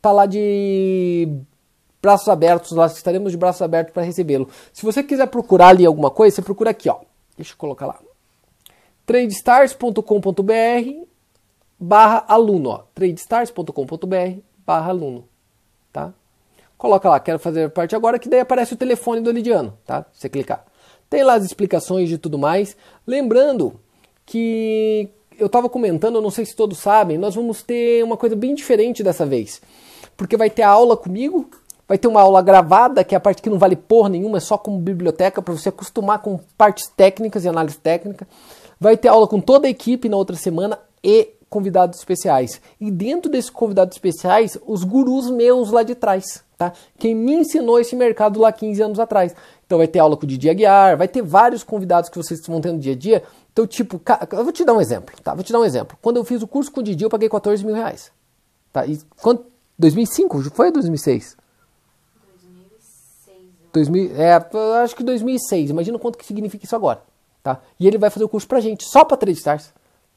tá 0.00 0.12
lá 0.12 0.26
de 0.26 1.28
braços 2.00 2.28
abertos, 2.28 2.72
lá 2.72 2.86
estaremos 2.86 3.32
de 3.32 3.38
braços 3.38 3.62
abertos 3.62 3.92
para 3.92 4.02
recebê-lo. 4.02 4.48
Se 4.72 4.84
você 4.84 5.02
quiser 5.02 5.26
procurar 5.26 5.68
ali 5.68 5.84
alguma 5.84 6.10
coisa, 6.10 6.36
você 6.36 6.42
procura 6.42 6.70
aqui, 6.70 6.88
ó. 6.88 6.98
Deixa 7.36 7.52
eu 7.52 7.56
colocar 7.56 7.86
lá. 7.86 7.98
tradestars.com.br 9.04 11.06
barra 11.78 12.24
aluno, 12.28 12.70
ó. 12.70 12.84
tradestars.com.br 12.94 14.40
barra 14.64 14.90
aluno, 14.90 15.28
tá? 15.92 16.12
Coloca 16.78 17.08
lá, 17.08 17.18
quero 17.18 17.38
fazer 17.38 17.70
parte 17.70 17.96
agora, 17.96 18.18
que 18.18 18.28
daí 18.28 18.40
aparece 18.40 18.74
o 18.74 18.76
telefone 18.76 19.20
do 19.20 19.30
Lidiano, 19.30 19.76
tá? 19.84 20.04
Você 20.12 20.28
clicar. 20.28 20.64
Tem 21.08 21.22
lá 21.22 21.34
as 21.34 21.44
explicações 21.44 22.08
de 22.08 22.18
tudo 22.18 22.38
mais. 22.38 22.76
Lembrando 23.06 23.80
que 24.24 25.08
eu 25.38 25.46
estava 25.46 25.68
comentando, 25.68 26.16
eu 26.16 26.22
não 26.22 26.30
sei 26.30 26.44
se 26.44 26.54
todos 26.54 26.78
sabem, 26.78 27.18
nós 27.18 27.34
vamos 27.34 27.62
ter 27.62 28.02
uma 28.02 28.16
coisa 28.16 28.34
bem 28.34 28.54
diferente 28.54 29.02
dessa 29.02 29.26
vez. 29.26 29.60
Porque 30.16 30.36
vai 30.36 30.50
ter 30.50 30.62
a 30.62 30.68
aula 30.68 30.96
comigo, 30.96 31.48
vai 31.86 31.98
ter 31.98 32.08
uma 32.08 32.20
aula 32.20 32.42
gravada, 32.42 33.04
que 33.04 33.14
é 33.14 33.18
a 33.18 33.20
parte 33.20 33.42
que 33.42 33.50
não 33.50 33.58
vale 33.58 33.76
porra 33.76 34.08
nenhuma, 34.08 34.38
é 34.38 34.40
só 34.40 34.56
como 34.56 34.78
biblioteca, 34.78 35.42
para 35.42 35.54
você 35.54 35.68
acostumar 35.68 36.20
com 36.20 36.40
partes 36.56 36.88
técnicas 36.88 37.44
e 37.44 37.48
análise 37.48 37.78
técnica. 37.78 38.26
Vai 38.80 38.96
ter 38.96 39.08
aula 39.08 39.26
com 39.26 39.40
toda 39.40 39.66
a 39.66 39.70
equipe 39.70 40.08
na 40.08 40.16
outra 40.16 40.36
semana 40.36 40.78
e 41.02 41.30
convidados 41.48 41.98
especiais. 41.98 42.60
E 42.80 42.90
dentro 42.90 43.30
desses 43.30 43.50
convidados 43.50 43.96
especiais, 43.96 44.58
os 44.66 44.84
gurus 44.84 45.30
meus 45.30 45.70
lá 45.70 45.82
de 45.82 45.94
trás, 45.94 46.42
tá? 46.58 46.72
Quem 46.98 47.14
me 47.14 47.34
ensinou 47.34 47.78
esse 47.78 47.94
mercado 47.94 48.40
lá 48.40 48.52
15 48.52 48.82
anos 48.82 49.00
atrás. 49.00 49.34
Então 49.64 49.78
vai 49.78 49.86
ter 49.86 49.98
aula 49.98 50.16
com 50.16 50.24
o 50.24 50.26
Didi 50.26 50.50
Aguiar, 50.50 50.96
vai 50.96 51.08
ter 51.08 51.22
vários 51.22 51.62
convidados 51.62 52.10
que 52.10 52.16
vocês 52.16 52.40
vão 52.46 52.60
ter 52.60 52.72
no 52.72 52.78
dia 52.78 52.92
a 52.92 52.96
dia. 52.96 53.22
Então, 53.56 53.66
tipo, 53.66 53.98
eu 54.32 54.44
vou 54.44 54.52
te 54.52 54.66
dar 54.66 54.74
um 54.74 54.80
exemplo, 54.82 55.16
tá? 55.24 55.32
Vou 55.32 55.42
te 55.42 55.50
dar 55.50 55.60
um 55.60 55.64
exemplo. 55.64 55.96
Quando 56.02 56.18
eu 56.18 56.24
fiz 56.24 56.42
o 56.42 56.46
curso 56.46 56.70
com 56.70 56.80
o 56.80 56.82
Didi, 56.82 57.04
eu 57.04 57.08
paguei 57.08 57.26
14 57.26 57.64
mil 57.64 57.74
reais. 57.74 58.12
Tá? 58.70 58.84
E 58.84 59.00
quando, 59.22 59.46
2005? 59.78 60.50
Foi 60.50 60.70
2006? 60.70 61.38
2006. 62.42 63.48
2000, 63.72 64.14
é, 64.14 64.34
acho 64.82 64.94
que 64.94 65.02
2006. 65.02 65.70
Imagina 65.70 65.98
quanto 65.98 66.18
que 66.18 66.26
significa 66.26 66.66
isso 66.66 66.76
agora. 66.76 67.02
Tá? 67.42 67.62
E 67.80 67.86
ele 67.86 67.96
vai 67.96 68.10
fazer 68.10 68.26
o 68.26 68.28
curso 68.28 68.46
pra 68.46 68.60
gente, 68.60 68.84
só 68.84 69.06
pra 69.06 69.16
Trade 69.16 69.38
Stars. 69.38 69.72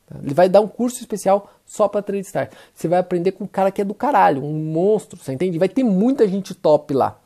Tá? 0.06 0.18
Ele 0.22 0.34
vai 0.34 0.50
dar 0.50 0.60
um 0.60 0.68
curso 0.68 1.00
especial 1.00 1.50
só 1.66 1.88
pra 1.88 2.02
Trade 2.02 2.26
Stars. 2.26 2.50
Você 2.74 2.90
vai 2.90 3.00
aprender 3.00 3.32
com 3.32 3.46
um 3.46 3.48
cara 3.48 3.72
que 3.72 3.80
é 3.80 3.86
do 3.86 3.94
caralho, 3.94 4.44
um 4.44 4.54
monstro, 4.54 5.18
você 5.18 5.32
entende? 5.32 5.58
Vai 5.58 5.70
ter 5.70 5.86
muita 5.86 6.28
gente 6.28 6.54
top 6.54 6.94
lá. 6.94 7.18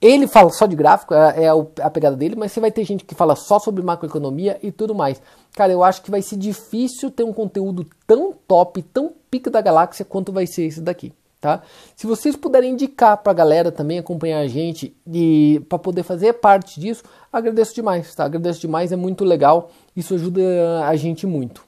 Ele 0.00 0.28
fala 0.28 0.50
só 0.50 0.64
de 0.66 0.76
gráfico, 0.76 1.12
é, 1.12 1.44
é 1.44 1.48
a 1.48 1.90
pegada 1.90 2.16
dele, 2.16 2.36
mas 2.36 2.52
você 2.52 2.60
vai 2.60 2.70
ter 2.70 2.84
gente 2.84 3.04
que 3.04 3.16
fala 3.16 3.34
só 3.34 3.58
sobre 3.58 3.82
macroeconomia 3.82 4.56
e 4.62 4.70
tudo 4.70 4.94
mais. 4.94 5.20
Cara, 5.54 5.72
eu 5.72 5.82
acho 5.82 6.02
que 6.02 6.10
vai 6.10 6.22
ser 6.22 6.36
difícil 6.36 7.10
ter 7.10 7.24
um 7.24 7.32
conteúdo 7.32 7.84
tão 8.06 8.32
top, 8.46 8.80
tão 8.82 9.12
pica 9.28 9.50
da 9.50 9.60
galáxia 9.60 10.04
quanto 10.04 10.30
vai 10.30 10.46
ser 10.46 10.66
esse 10.66 10.80
daqui, 10.80 11.12
tá? 11.40 11.62
Se 11.96 12.06
vocês 12.06 12.36
puderem 12.36 12.74
indicar 12.74 13.16
pra 13.16 13.32
galera 13.32 13.72
também 13.72 13.98
acompanhar 13.98 14.38
a 14.38 14.46
gente 14.46 14.94
e 15.04 15.60
para 15.68 15.80
poder 15.80 16.04
fazer 16.04 16.34
parte 16.34 16.78
disso, 16.78 17.02
agradeço 17.32 17.74
demais, 17.74 18.14
tá? 18.14 18.24
Agradeço 18.24 18.60
demais, 18.60 18.92
é 18.92 18.96
muito 18.96 19.24
legal, 19.24 19.68
isso 19.96 20.14
ajuda 20.14 20.40
a 20.86 20.94
gente 20.94 21.26
muito. 21.26 21.66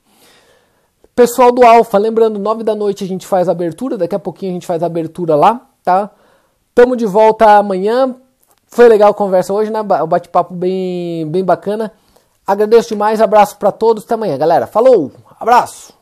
Pessoal 1.16 1.50
do 1.50 1.64
Alfa, 1.64 1.98
lembrando, 1.98 2.38
nove 2.38 2.62
da 2.62 2.76
noite 2.76 3.02
a 3.02 3.06
gente 3.08 3.26
faz 3.26 3.48
a 3.48 3.52
abertura, 3.52 3.98
daqui 3.98 4.14
a 4.14 4.20
pouquinho 4.20 4.52
a 4.52 4.54
gente 4.54 4.66
faz 4.68 4.84
a 4.84 4.86
abertura 4.86 5.34
lá, 5.34 5.68
tá? 5.82 6.12
Tamo 6.80 6.96
de 6.96 7.04
volta 7.04 7.58
amanhã. 7.58 8.16
Foi 8.66 8.88
legal 8.88 9.10
a 9.10 9.14
conversa 9.14 9.52
hoje, 9.52 9.70
né? 9.70 9.82
O 9.82 10.06
bate-papo 10.06 10.54
bem, 10.54 11.28
bem 11.28 11.44
bacana. 11.44 11.92
Agradeço 12.46 12.88
demais, 12.88 13.20
abraço 13.20 13.58
para 13.58 13.70
todos. 13.70 14.02
Até 14.02 14.14
amanhã, 14.14 14.38
galera. 14.38 14.66
Falou, 14.66 15.12
abraço. 15.38 15.92